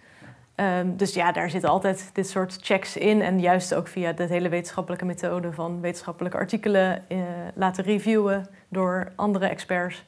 Ehm, 0.62 0.95
dus 0.95 1.13
ja, 1.13 1.32
daar 1.32 1.50
zitten 1.50 1.69
altijd 1.69 2.10
dit 2.13 2.30
soort 2.30 2.58
checks 2.62 2.97
in. 2.97 3.21
En 3.21 3.39
juist 3.39 3.74
ook 3.74 3.88
via 3.88 4.12
de 4.12 4.24
hele 4.24 4.50
wetenschappelijke 4.50 5.06
methode 5.06 5.52
van 5.52 5.82
wetenschappelijke 5.82 6.38
artikelen 6.38 7.10
eh, 7.10 7.19
laten 7.54 7.84
reviewen 7.84 8.47
door 8.67 9.12
andere 9.15 9.47
experts. 9.47 10.06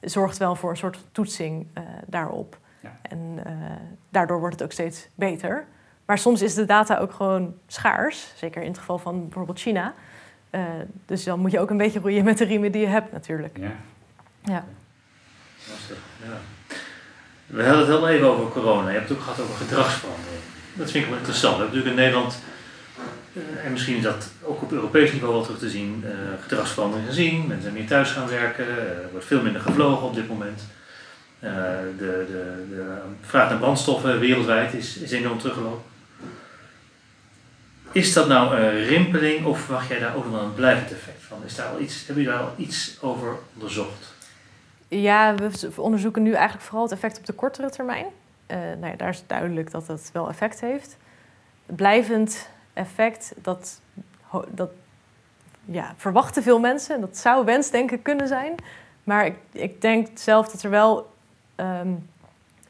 Zorgt 0.00 0.38
wel 0.38 0.56
voor 0.56 0.70
een 0.70 0.76
soort 0.76 1.04
toetsing 1.12 1.66
eh, 1.72 1.82
daarop. 2.06 2.58
Ja. 2.80 2.92
En 3.02 3.40
eh, 3.44 3.52
daardoor 4.08 4.38
wordt 4.38 4.54
het 4.54 4.64
ook 4.64 4.72
steeds 4.72 5.08
beter. 5.14 5.64
Maar 6.04 6.18
soms 6.18 6.42
is 6.42 6.54
de 6.54 6.64
data 6.64 6.98
ook 6.98 7.12
gewoon 7.12 7.54
schaars. 7.66 8.32
Zeker 8.36 8.62
in 8.62 8.68
het 8.68 8.78
geval 8.78 8.98
van 8.98 9.22
bijvoorbeeld 9.22 9.58
China. 9.58 9.94
Dus 11.06 11.24
dan 11.24 11.40
moet 11.40 11.50
je 11.50 11.60
ook 11.60 11.70
een 11.70 11.76
beetje 11.76 12.00
roeien 12.00 12.24
met 12.24 12.38
de 12.38 12.44
riemen 12.44 12.72
die 12.72 12.80
je 12.80 12.86
hebt 12.86 13.12
natuurlijk. 13.12 13.58
Ja. 13.58 13.72
Ja. 14.42 14.64
Lastig, 15.68 15.98
ja. 16.22 16.38
We 17.46 17.62
hadden 17.62 17.78
het 17.78 17.88
heel 17.88 18.08
even 18.08 18.26
over 18.26 18.48
corona. 18.48 18.88
Je 18.88 18.96
hebt 18.96 19.08
het 19.08 19.18
ook 19.18 19.24
gehad 19.24 19.40
over 19.40 19.56
gedragsverandering. 19.56 20.42
Dat 20.74 20.90
vind 20.90 21.04
ik 21.04 21.10
wel 21.10 21.18
interessant. 21.18 21.56
We 21.56 21.62
hebben 21.62 21.78
natuurlijk 21.78 22.00
in 22.00 22.12
Nederland, 22.12 22.38
eh, 23.32 23.64
en 23.64 23.72
misschien 23.72 23.96
is 23.96 24.02
dat 24.02 24.30
ook 24.42 24.62
op 24.62 24.72
Europees 24.72 25.12
niveau 25.12 25.32
wel 25.32 25.42
terug 25.42 25.58
te 25.58 25.70
zien, 25.70 26.04
eh, 26.06 26.12
gedragsverandering 26.42 27.08
gezien. 27.08 27.38
Mensen 27.38 27.62
zijn 27.62 27.74
meer 27.74 27.86
thuis 27.86 28.10
gaan 28.10 28.28
werken, 28.28 28.68
eh, 28.68 29.04
er 29.04 29.10
wordt 29.10 29.26
veel 29.26 29.42
minder 29.42 29.62
gevlogen 29.62 30.06
op 30.06 30.14
dit 30.14 30.28
moment. 30.28 30.62
Eh, 31.44 31.52
de, 31.98 32.24
de, 32.26 32.66
de 32.70 32.84
vraag 33.20 33.48
naar 33.48 33.58
brandstoffen 33.58 34.20
wereldwijd 34.20 34.74
is, 34.74 34.96
is 34.96 35.10
enorm 35.10 35.38
teruggelopen. 35.38 35.92
Is 37.92 38.12
dat 38.12 38.28
nou 38.28 38.56
een 38.56 38.84
rimpeling 38.84 39.44
of 39.44 39.60
verwacht 39.60 39.88
jij 39.88 39.98
daar 39.98 40.16
ook 40.16 40.30
nog 40.30 40.42
een 40.42 40.54
blijvend 40.54 40.92
effect 40.92 41.22
van? 41.28 41.42
Is 41.46 41.54
daar 41.54 41.66
al 41.66 41.80
iets, 41.80 42.06
hebben 42.06 42.24
jullie 42.24 42.38
daar 42.38 42.48
al 42.48 42.54
iets 42.56 42.96
over 43.00 43.36
onderzocht? 43.54 44.13
Ja, 44.88 45.34
we 45.34 45.82
onderzoeken 45.82 46.22
nu 46.22 46.32
eigenlijk 46.32 46.64
vooral 46.64 46.82
het 46.82 46.92
effect 46.92 47.18
op 47.18 47.26
de 47.26 47.32
kortere 47.32 47.70
termijn. 47.70 48.06
Eh, 48.46 48.58
nou 48.58 48.86
ja, 48.86 48.96
daar 48.96 49.08
is 49.08 49.24
duidelijk 49.26 49.70
dat 49.70 49.86
dat 49.86 50.10
wel 50.12 50.28
effect 50.28 50.60
heeft. 50.60 50.96
Blijvend 51.66 52.48
effect, 52.72 53.34
dat, 53.42 53.80
dat 54.48 54.70
ja, 55.64 55.94
verwachten 55.96 56.42
veel 56.42 56.60
mensen. 56.60 57.00
Dat 57.00 57.16
zou 57.16 57.44
wensdenken 57.44 58.02
kunnen 58.02 58.28
zijn. 58.28 58.54
Maar 59.04 59.26
ik, 59.26 59.36
ik 59.52 59.80
denk 59.80 60.08
zelf 60.14 60.48
dat 60.48 60.62
er 60.62 60.70
wel 60.70 61.12
ehm, 61.54 61.92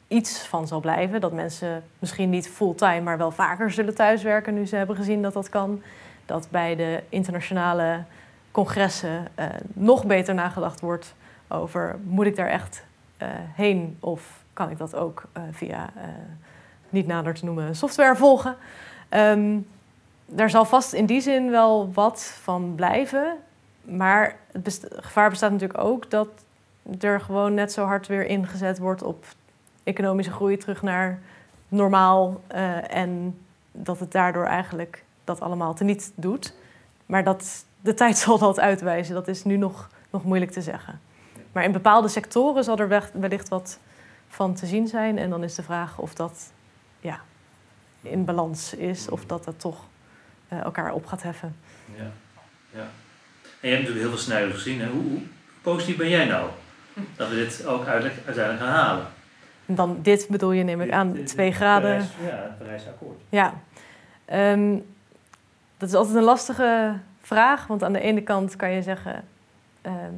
iets 0.07 0.47
van 0.47 0.67
zal 0.67 0.79
blijven. 0.79 1.21
Dat 1.21 1.31
mensen 1.31 1.83
misschien 1.99 2.29
niet 2.29 2.49
fulltime, 2.49 3.01
maar 3.01 3.17
wel 3.17 3.31
vaker 3.31 3.71
zullen 3.71 3.95
thuiswerken... 3.95 4.53
nu 4.53 4.65
ze 4.65 4.75
hebben 4.75 4.95
gezien 4.95 5.21
dat 5.21 5.33
dat 5.33 5.49
kan. 5.49 5.81
Dat 6.25 6.47
bij 6.51 6.75
de 6.75 7.03
internationale 7.09 8.03
congressen 8.51 9.27
eh, 9.35 9.45
nog 9.73 10.05
beter 10.05 10.33
nagedacht 10.33 10.79
wordt 10.79 11.15
over 11.47 11.99
moet 12.03 12.25
ik 12.25 12.35
daar 12.35 12.49
echt 12.49 12.83
eh, 13.17 13.27
heen 13.53 13.97
of 13.99 14.43
kan 14.53 14.69
ik 14.69 14.77
dat 14.77 14.95
ook 14.95 15.23
eh, 15.33 15.43
via 15.51 15.89
eh, 15.95 16.03
niet 16.89 17.07
nader 17.07 17.33
te 17.33 17.45
noemen 17.45 17.75
software 17.75 18.15
volgen. 18.15 18.55
Ehm, 19.09 19.57
daar 20.25 20.49
zal 20.49 20.65
vast 20.65 20.93
in 20.93 21.05
die 21.05 21.21
zin 21.21 21.49
wel 21.49 21.93
wat 21.93 22.37
van 22.41 22.73
blijven. 22.75 23.37
Maar 23.81 24.35
het 24.51 24.87
gevaar 24.95 25.29
bestaat 25.29 25.51
natuurlijk 25.51 25.79
ook 25.79 26.09
dat 26.09 26.27
er 26.99 27.21
gewoon 27.21 27.53
net 27.53 27.71
zo 27.71 27.85
hard 27.85 28.07
weer 28.07 28.25
ingezet 28.25 28.79
wordt 28.79 29.03
op 29.03 29.25
economische 29.83 30.31
groei 30.31 30.57
terug 30.57 30.81
naar 30.81 31.19
normaal. 31.67 32.41
en 32.87 33.39
dat 33.71 33.99
het 33.99 34.11
daardoor 34.11 34.45
eigenlijk 34.45 35.03
dat 35.23 35.39
allemaal 35.39 35.73
teniet 35.73 36.11
doet. 36.15 36.53
Maar 37.05 37.23
dat, 37.23 37.65
de 37.81 37.93
tijd 37.93 38.17
zal 38.25 38.37
dat 38.37 38.59
uitwijzen. 38.59 39.13
Dat 39.13 39.27
is 39.27 39.43
nu 39.43 39.57
nog, 39.57 39.89
nog 40.09 40.23
moeilijk 40.23 40.51
te 40.51 40.61
zeggen. 40.61 40.99
Maar 41.55 41.63
in 41.63 41.71
bepaalde 41.71 42.07
sectoren 42.07 42.63
zal 42.63 42.77
er 42.77 43.09
wellicht 43.13 43.47
wat 43.49 43.79
van 44.27 44.53
te 44.53 44.65
zien 44.65 44.87
zijn. 44.87 45.17
En 45.17 45.29
dan 45.29 45.43
is 45.43 45.55
de 45.55 45.63
vraag 45.63 45.97
of 45.99 46.13
dat 46.13 46.51
ja, 46.99 47.19
in 48.01 48.25
balans 48.25 48.73
is. 48.73 49.09
Of 49.09 49.25
dat 49.25 49.45
het 49.45 49.59
toch 49.59 49.77
eh, 50.47 50.59
elkaar 50.61 50.93
op 50.93 51.05
gaat 51.05 51.23
heffen. 51.23 51.55
Ja. 51.95 52.03
ja. 52.69 52.79
En 53.59 53.69
je 53.69 53.75
hebt 53.75 53.79
natuurlijk 53.79 53.99
heel 53.99 54.09
veel 54.09 54.17
scenario's 54.17 54.53
gezien. 54.53 54.79
Hè? 54.79 54.87
Hoe, 54.87 55.01
hoe 55.03 55.21
positief 55.61 55.97
ben 55.97 56.09
jij 56.09 56.25
nou? 56.25 56.49
Dat 57.15 57.29
we 57.29 57.35
dit 57.35 57.65
ook 57.65 57.85
uiteindelijk, 57.85 58.59
gaan 58.59 58.67
halen. 58.67 59.05
En 59.65 59.75
dan 59.75 59.99
dit 60.01 60.27
bedoel 60.29 60.51
je, 60.51 60.63
neem 60.63 60.81
ik 60.81 60.91
aan, 60.91 61.07
Dit- 61.07 61.15
dit- 61.17 61.27
twee 61.27 61.47
dit 61.47 61.55
graden. 61.55 61.89
Parijs- 61.91 62.11
ja, 62.33 62.41
het 62.43 62.57
Parijse 62.57 62.89
akkoord. 62.89 63.19
Ja, 63.29 63.53
Ehm, 64.25 64.77
dat 65.77 65.89
is 65.89 65.95
altijd 65.95 66.15
een 66.15 66.23
lastige 66.23 66.93
vraag. 67.21 67.67
Want 67.67 67.83
aan 67.83 67.93
de 67.93 67.99
ene 67.99 68.21
kant 68.21 68.55
kan 68.55 68.71
je 68.71 68.81
zeggen, 68.81 69.23
ehm, 69.81 70.13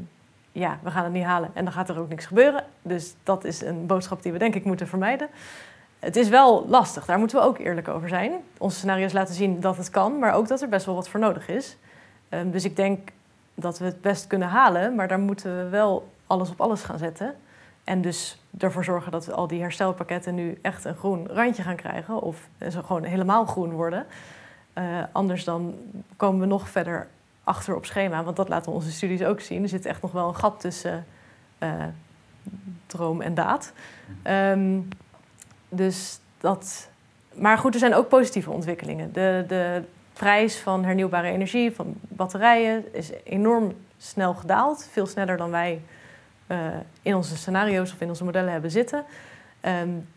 ja, 0.57 0.79
we 0.83 0.91
gaan 0.91 1.03
het 1.03 1.13
niet 1.13 1.23
halen 1.23 1.49
en 1.53 1.63
dan 1.63 1.73
gaat 1.73 1.89
er 1.89 1.99
ook 1.99 2.09
niks 2.09 2.25
gebeuren. 2.25 2.63
Dus 2.81 3.15
dat 3.23 3.43
is 3.43 3.61
een 3.61 3.85
boodschap 3.85 4.21
die 4.23 4.31
we 4.31 4.37
denk 4.37 4.55
ik 4.55 4.65
moeten 4.65 4.87
vermijden. 4.87 5.27
Het 5.99 6.15
is 6.15 6.29
wel 6.29 6.67
lastig, 6.67 7.05
daar 7.05 7.19
moeten 7.19 7.37
we 7.37 7.43
ook 7.43 7.57
eerlijk 7.57 7.87
over 7.87 8.09
zijn. 8.09 8.31
Onze 8.57 8.77
scenario's 8.77 9.13
laten 9.13 9.35
zien 9.35 9.59
dat 9.59 9.77
het 9.77 9.89
kan, 9.89 10.19
maar 10.19 10.33
ook 10.33 10.47
dat 10.47 10.61
er 10.61 10.69
best 10.69 10.85
wel 10.85 10.95
wat 10.95 11.09
voor 11.09 11.19
nodig 11.19 11.47
is. 11.47 11.77
Ehm, 12.29 12.49
dus 12.49 12.65
ik 12.65 12.75
denk 12.75 13.09
dat 13.55 13.79
we 13.79 13.85
het 13.85 14.01
best 14.01 14.27
kunnen 14.27 14.47
halen, 14.47 14.95
maar 14.95 15.07
daar 15.07 15.19
moeten 15.19 15.57
we 15.57 15.69
wel 15.69 16.07
alles 16.27 16.49
op 16.49 16.61
alles 16.61 16.83
gaan 16.83 16.97
zetten. 16.97 17.35
En 17.83 18.01
dus 18.01 18.41
ervoor 18.57 18.83
zorgen 18.83 19.11
dat 19.11 19.31
al 19.31 19.47
die 19.47 19.61
herstelpakketten 19.61 20.35
nu 20.35 20.57
echt 20.61 20.85
een 20.85 20.95
groen 20.95 21.27
randje 21.27 21.63
gaan 21.63 21.75
krijgen. 21.75 22.21
Of 22.21 22.47
ze 22.69 22.83
gewoon 22.83 23.03
helemaal 23.03 23.45
groen 23.45 23.71
worden. 23.71 24.05
Uh, 24.77 24.83
anders 25.11 25.43
dan 25.43 25.75
komen 26.15 26.39
we 26.39 26.45
nog 26.45 26.69
verder 26.69 27.07
achter 27.47 27.75
op 27.75 27.85
schema. 27.85 28.23
Want 28.23 28.35
dat 28.35 28.49
laten 28.49 28.71
onze 28.71 28.91
studies 28.91 29.23
ook 29.23 29.39
zien. 29.39 29.63
Er 29.63 29.69
zit 29.69 29.85
echt 29.85 30.01
nog 30.01 30.11
wel 30.11 30.27
een 30.27 30.35
gat 30.35 30.59
tussen 30.59 31.05
uh, 31.59 31.69
droom 32.87 33.21
en 33.21 33.33
daad. 33.33 33.73
Um, 34.23 34.87
dus 35.69 36.19
dat. 36.39 36.89
Maar 37.33 37.57
goed, 37.57 37.73
er 37.73 37.79
zijn 37.79 37.95
ook 37.95 38.07
positieve 38.07 38.51
ontwikkelingen. 38.51 39.13
De, 39.13 39.45
de 39.47 39.83
prijs 40.13 40.57
van 40.57 40.85
hernieuwbare 40.85 41.27
energie, 41.27 41.71
van 41.71 41.95
batterijen, 42.01 42.93
is 42.93 43.11
enorm 43.23 43.73
snel 43.97 44.33
gedaald. 44.33 44.89
Veel 44.91 45.05
sneller 45.05 45.37
dan 45.37 45.51
wij 45.51 45.81
uh, 46.47 46.57
in 47.01 47.15
onze 47.15 47.37
scenario's 47.37 47.93
of 47.93 48.01
in 48.01 48.09
onze 48.09 48.23
modellen 48.23 48.51
hebben 48.51 48.71
zitten. 48.71 49.03
Um, 49.61 50.07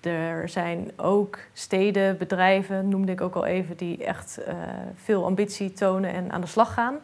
er 0.00 0.48
zijn 0.48 0.90
ook 0.96 1.38
steden, 1.52 2.18
bedrijven, 2.18 2.88
noemde 2.88 3.12
ik 3.12 3.20
ook 3.20 3.34
al 3.34 3.44
even, 3.44 3.76
die 3.76 4.04
echt 4.04 4.38
uh, 4.48 4.54
veel 4.94 5.24
ambitie 5.24 5.72
tonen 5.72 6.12
en 6.12 6.32
aan 6.32 6.40
de 6.40 6.46
slag 6.46 6.74
gaan. 6.74 6.96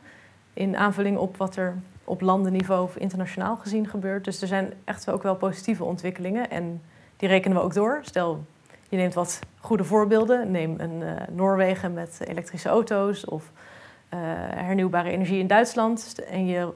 In 0.53 0.77
aanvulling 0.77 1.19
op 1.19 1.37
wat 1.37 1.57
er 1.57 1.75
op 2.05 2.21
landenniveau 2.21 2.83
of 2.83 2.97
internationaal 2.97 3.57
gezien 3.57 3.89
gebeurt. 3.89 4.25
Dus 4.25 4.41
er 4.41 4.49
zijn 4.49 4.73
echt 4.85 5.11
ook 5.11 5.23
wel 5.23 5.37
positieve 5.37 5.85
ontwikkelingen 5.85 6.51
en 6.51 6.83
die 7.17 7.29
rekenen 7.29 7.57
we 7.57 7.63
ook 7.63 7.75
door. 7.75 7.99
Stel, 8.03 8.45
je 8.89 8.97
neemt 8.97 9.15
wat 9.15 9.39
goede 9.61 9.85
voorbeelden. 9.85 10.51
Neem 10.51 10.75
een 10.79 11.01
uh, 11.01 11.13
Noorwegen 11.31 11.93
met 11.93 12.21
elektrische 12.27 12.69
auto's 12.69 13.25
of 13.25 13.51
uh, 14.15 14.21
hernieuwbare 14.55 15.11
energie 15.11 15.39
in 15.39 15.47
Duitsland. 15.47 16.25
En 16.25 16.47
je 16.47 16.73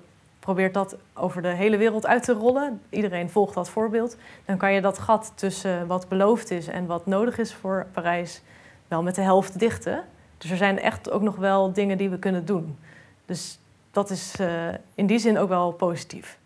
probeert 0.49 0.75
dat 0.75 0.97
over 1.15 1.43
de 1.43 1.49
hele 1.49 1.77
wereld 1.77 2.07
uit 2.07 2.23
te 2.23 2.33
rollen. 2.33 2.81
Iedereen 2.91 3.31
volgt 3.31 3.55
dat 3.55 3.71
voorbeeld. 3.71 4.17
Dan 4.45 4.57
kan 4.57 4.73
je 4.73 4.81
dat 4.81 4.99
gat 4.99 5.33
tussen 5.35 5.87
wat 5.87 6.09
beloofd 6.09 6.51
is 6.51 6.67
en 6.67 6.87
wat 6.87 7.07
nodig 7.07 7.39
is 7.39 7.55
voor 7.55 7.87
Parijs 7.93 8.41
wel 8.89 9.03
met 9.03 9.15
de 9.15 9.21
helft 9.21 9.59
dichten. 9.59 10.05
Dus 10.39 10.51
er 10.51 10.57
zijn 10.57 10.79
echt 10.79 11.11
ook 11.11 11.23
nog 11.23 11.37
wel 11.37 11.73
dingen 11.73 11.99
die 11.99 12.09
we 12.09 12.19
kunnen 12.19 12.45
doen. 12.45 12.79
Dus 13.27 13.59
dat 13.91 14.11
is 14.11 14.35
uh, 14.41 14.49
in 14.95 15.07
die 15.07 15.19
zin 15.19 15.39
ook 15.39 15.49
wel 15.49 15.73
positief. 15.73 16.39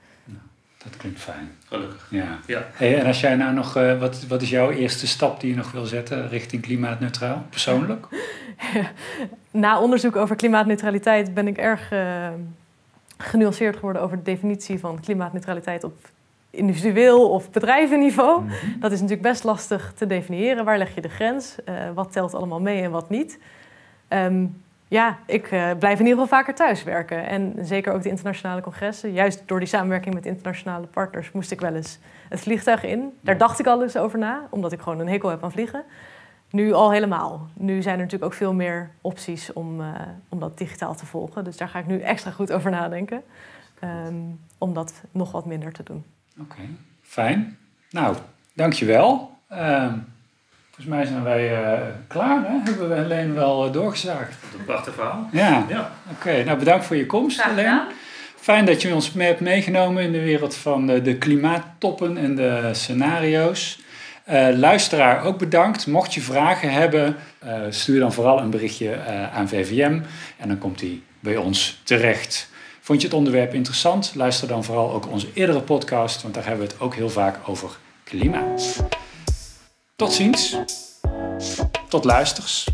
dat 0.82 0.96
klinkt 0.96 1.20
fijn. 1.20 1.50
Gelukkig. 1.68 2.06
Ja. 2.10 2.38
Ja. 2.46 2.66
Hey, 2.72 2.98
en 2.98 3.06
als 3.06 3.20
jij 3.20 3.36
nou 3.36 3.54
nog, 3.54 3.76
uh, 3.76 3.98
wat, 3.98 4.26
wat 4.26 4.42
is 4.42 4.50
jouw 4.50 4.70
eerste 4.70 5.06
stap 5.06 5.40
die 5.40 5.50
je 5.50 5.56
nog 5.56 5.72
wil 5.72 5.86
zetten 5.86 6.28
richting 6.28 6.62
klimaatneutraal, 6.62 7.46
persoonlijk? 7.50 8.06
Na 9.50 9.80
onderzoek 9.80 10.16
over 10.16 10.36
klimaatneutraliteit 10.36 11.34
ben 11.34 11.46
ik 11.46 11.56
erg 11.56 11.92
uh, 11.92 12.28
genuanceerd 13.22 13.76
geworden 13.76 14.02
over 14.02 14.16
de 14.16 14.22
definitie 14.22 14.78
van 14.78 15.00
klimaatneutraliteit 15.00 15.84
op 15.84 15.94
individueel 16.50 17.30
of 17.30 17.50
bedrijvenniveau. 17.50 18.40
Mm 18.40 18.48
-hmm. 18.48 18.80
Dat 18.80 18.92
is 18.92 19.00
natuurlijk 19.00 19.28
best 19.28 19.44
lastig 19.44 19.92
te 19.96 20.06
definiëren. 20.06 20.64
Waar 20.64 20.78
leg 20.78 20.94
je 20.94 21.00
de 21.00 21.08
grens? 21.08 21.56
Uh, 21.68 21.74
wat 21.94 22.12
telt 22.12 22.34
allemaal 22.34 22.60
mee 22.60 22.82
en 22.82 22.90
wat 22.90 23.10
niet? 23.10 23.38
Um, 24.08 24.62
ja, 24.88 25.18
ik 25.26 25.50
uh, 25.50 25.70
blijf 25.78 25.98
in 25.98 26.06
ieder 26.06 26.22
geval 26.22 26.38
vaker 26.38 26.54
thuiswerken. 26.54 27.26
En 27.26 27.54
zeker 27.60 27.92
ook 27.92 28.02
de 28.02 28.08
internationale 28.08 28.60
congressen. 28.60 29.12
Juist 29.12 29.42
door 29.46 29.58
die 29.58 29.68
samenwerking 29.68 30.14
met 30.14 30.26
internationale 30.26 30.86
partners 30.86 31.32
moest 31.32 31.50
ik 31.50 31.60
wel 31.60 31.74
eens 31.74 31.98
het 32.28 32.40
vliegtuig 32.40 32.84
in. 32.84 33.12
Daar 33.20 33.38
dacht 33.38 33.58
ik 33.58 33.66
al 33.66 33.82
eens 33.82 33.96
over 33.96 34.18
na, 34.18 34.46
omdat 34.50 34.72
ik 34.72 34.80
gewoon 34.80 34.98
een 34.98 35.08
hekel 35.08 35.28
heb 35.28 35.44
aan 35.44 35.52
vliegen. 35.52 35.84
Nu 36.52 36.72
al 36.72 36.92
helemaal. 36.92 37.48
Nu 37.54 37.82
zijn 37.82 37.94
er 37.94 38.02
natuurlijk 38.02 38.32
ook 38.32 38.38
veel 38.38 38.54
meer 38.54 38.90
opties 39.00 39.52
om, 39.52 39.80
uh, 39.80 39.86
om 40.28 40.40
dat 40.40 40.58
digitaal 40.58 40.94
te 40.94 41.06
volgen. 41.06 41.44
Dus 41.44 41.56
daar 41.56 41.68
ga 41.68 41.78
ik 41.78 41.86
nu 41.86 42.00
extra 42.00 42.30
goed 42.30 42.52
over 42.52 42.70
nadenken. 42.70 43.22
Um, 43.84 44.40
om 44.58 44.74
dat 44.74 44.92
nog 45.10 45.32
wat 45.32 45.46
minder 45.46 45.72
te 45.72 45.82
doen. 45.82 46.04
Oké, 46.40 46.52
okay. 46.52 46.68
fijn. 47.02 47.58
Nou, 47.90 48.16
dankjewel. 48.54 49.36
Uh, 49.52 49.92
volgens 50.66 50.86
mij 50.86 51.04
zijn 51.04 51.22
wij 51.22 51.62
uh, 51.62 51.88
klaar. 52.06 52.46
Hè? 52.46 52.58
Hebben 52.64 52.88
we 52.88 52.94
Helene 52.94 53.32
wel 53.32 53.66
uh, 53.66 53.72
doorgezaagd. 53.72 54.36
Een 54.58 54.64
prachtig 54.64 54.94
verhaal. 54.94 55.28
Ja, 55.32 55.64
Ja. 55.68 55.90
oké. 56.10 56.44
Nou, 56.44 56.58
bedankt 56.58 56.84
voor 56.84 56.96
je 56.96 57.06
komst, 57.06 57.42
Helene. 57.42 57.86
Fijn 58.36 58.64
dat 58.64 58.82
je 58.82 58.94
ons 58.94 59.12
mee 59.12 59.26
hebt 59.26 59.40
meegenomen 59.40 60.02
in 60.02 60.12
de 60.12 60.22
wereld 60.22 60.56
van 60.56 60.86
de, 60.86 61.02
de 61.02 61.18
klimaattoppen 61.18 62.16
en 62.16 62.34
de 62.34 62.68
scenario's. 62.72 63.80
Uh, 64.28 64.48
luisteraar, 64.56 65.24
ook 65.24 65.38
bedankt. 65.38 65.86
Mocht 65.86 66.14
je 66.14 66.20
vragen 66.20 66.72
hebben, 66.72 67.16
uh, 67.44 67.52
stuur 67.70 68.00
dan 68.00 68.12
vooral 68.12 68.38
een 68.38 68.50
berichtje 68.50 68.86
uh, 68.86 69.36
aan 69.36 69.48
VVM 69.48 70.00
en 70.38 70.48
dan 70.48 70.58
komt 70.58 70.78
die 70.78 71.02
bij 71.20 71.36
ons 71.36 71.80
terecht. 71.84 72.50
Vond 72.80 73.00
je 73.00 73.06
het 73.06 73.16
onderwerp 73.16 73.54
interessant? 73.54 74.12
Luister 74.14 74.48
dan 74.48 74.64
vooral 74.64 74.92
ook 74.92 75.08
onze 75.08 75.26
eerdere 75.34 75.60
podcast, 75.60 76.22
want 76.22 76.34
daar 76.34 76.46
hebben 76.46 76.66
we 76.66 76.72
het 76.72 76.82
ook 76.82 76.94
heel 76.94 77.10
vaak 77.10 77.38
over 77.48 77.70
klimaat. 78.04 78.84
Tot 79.96 80.12
ziens. 80.12 80.56
Tot 81.88 82.04
luisters. 82.04 82.66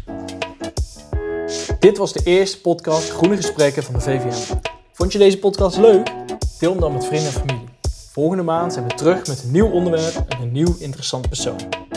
Dit 1.79 1.99
was 1.99 2.13
de 2.13 2.21
eerste 2.25 2.61
podcast 2.61 3.11
Groene 3.11 3.37
Gesprekken 3.37 3.83
van 3.83 3.95
de 3.95 4.01
VVM. 4.01 4.55
Vond 4.93 5.13
je 5.13 5.19
deze 5.19 5.39
podcast 5.39 5.77
leuk? 5.77 6.11
Deel 6.59 6.71
hem 6.71 6.81
dan 6.81 6.93
met 6.93 7.07
vrienden 7.07 7.27
en 7.27 7.33
familie. 7.33 7.68
Volgende 8.19 8.43
maand 8.43 8.73
zijn 8.73 8.89
we 8.89 8.95
terug 8.95 9.27
met 9.27 9.43
een 9.43 9.51
nieuw 9.51 9.71
onderwerp 9.71 10.25
en 10.29 10.41
een 10.43 10.53
nieuw 10.53 10.75
interessant 10.79 11.29
persoon. 11.29 11.88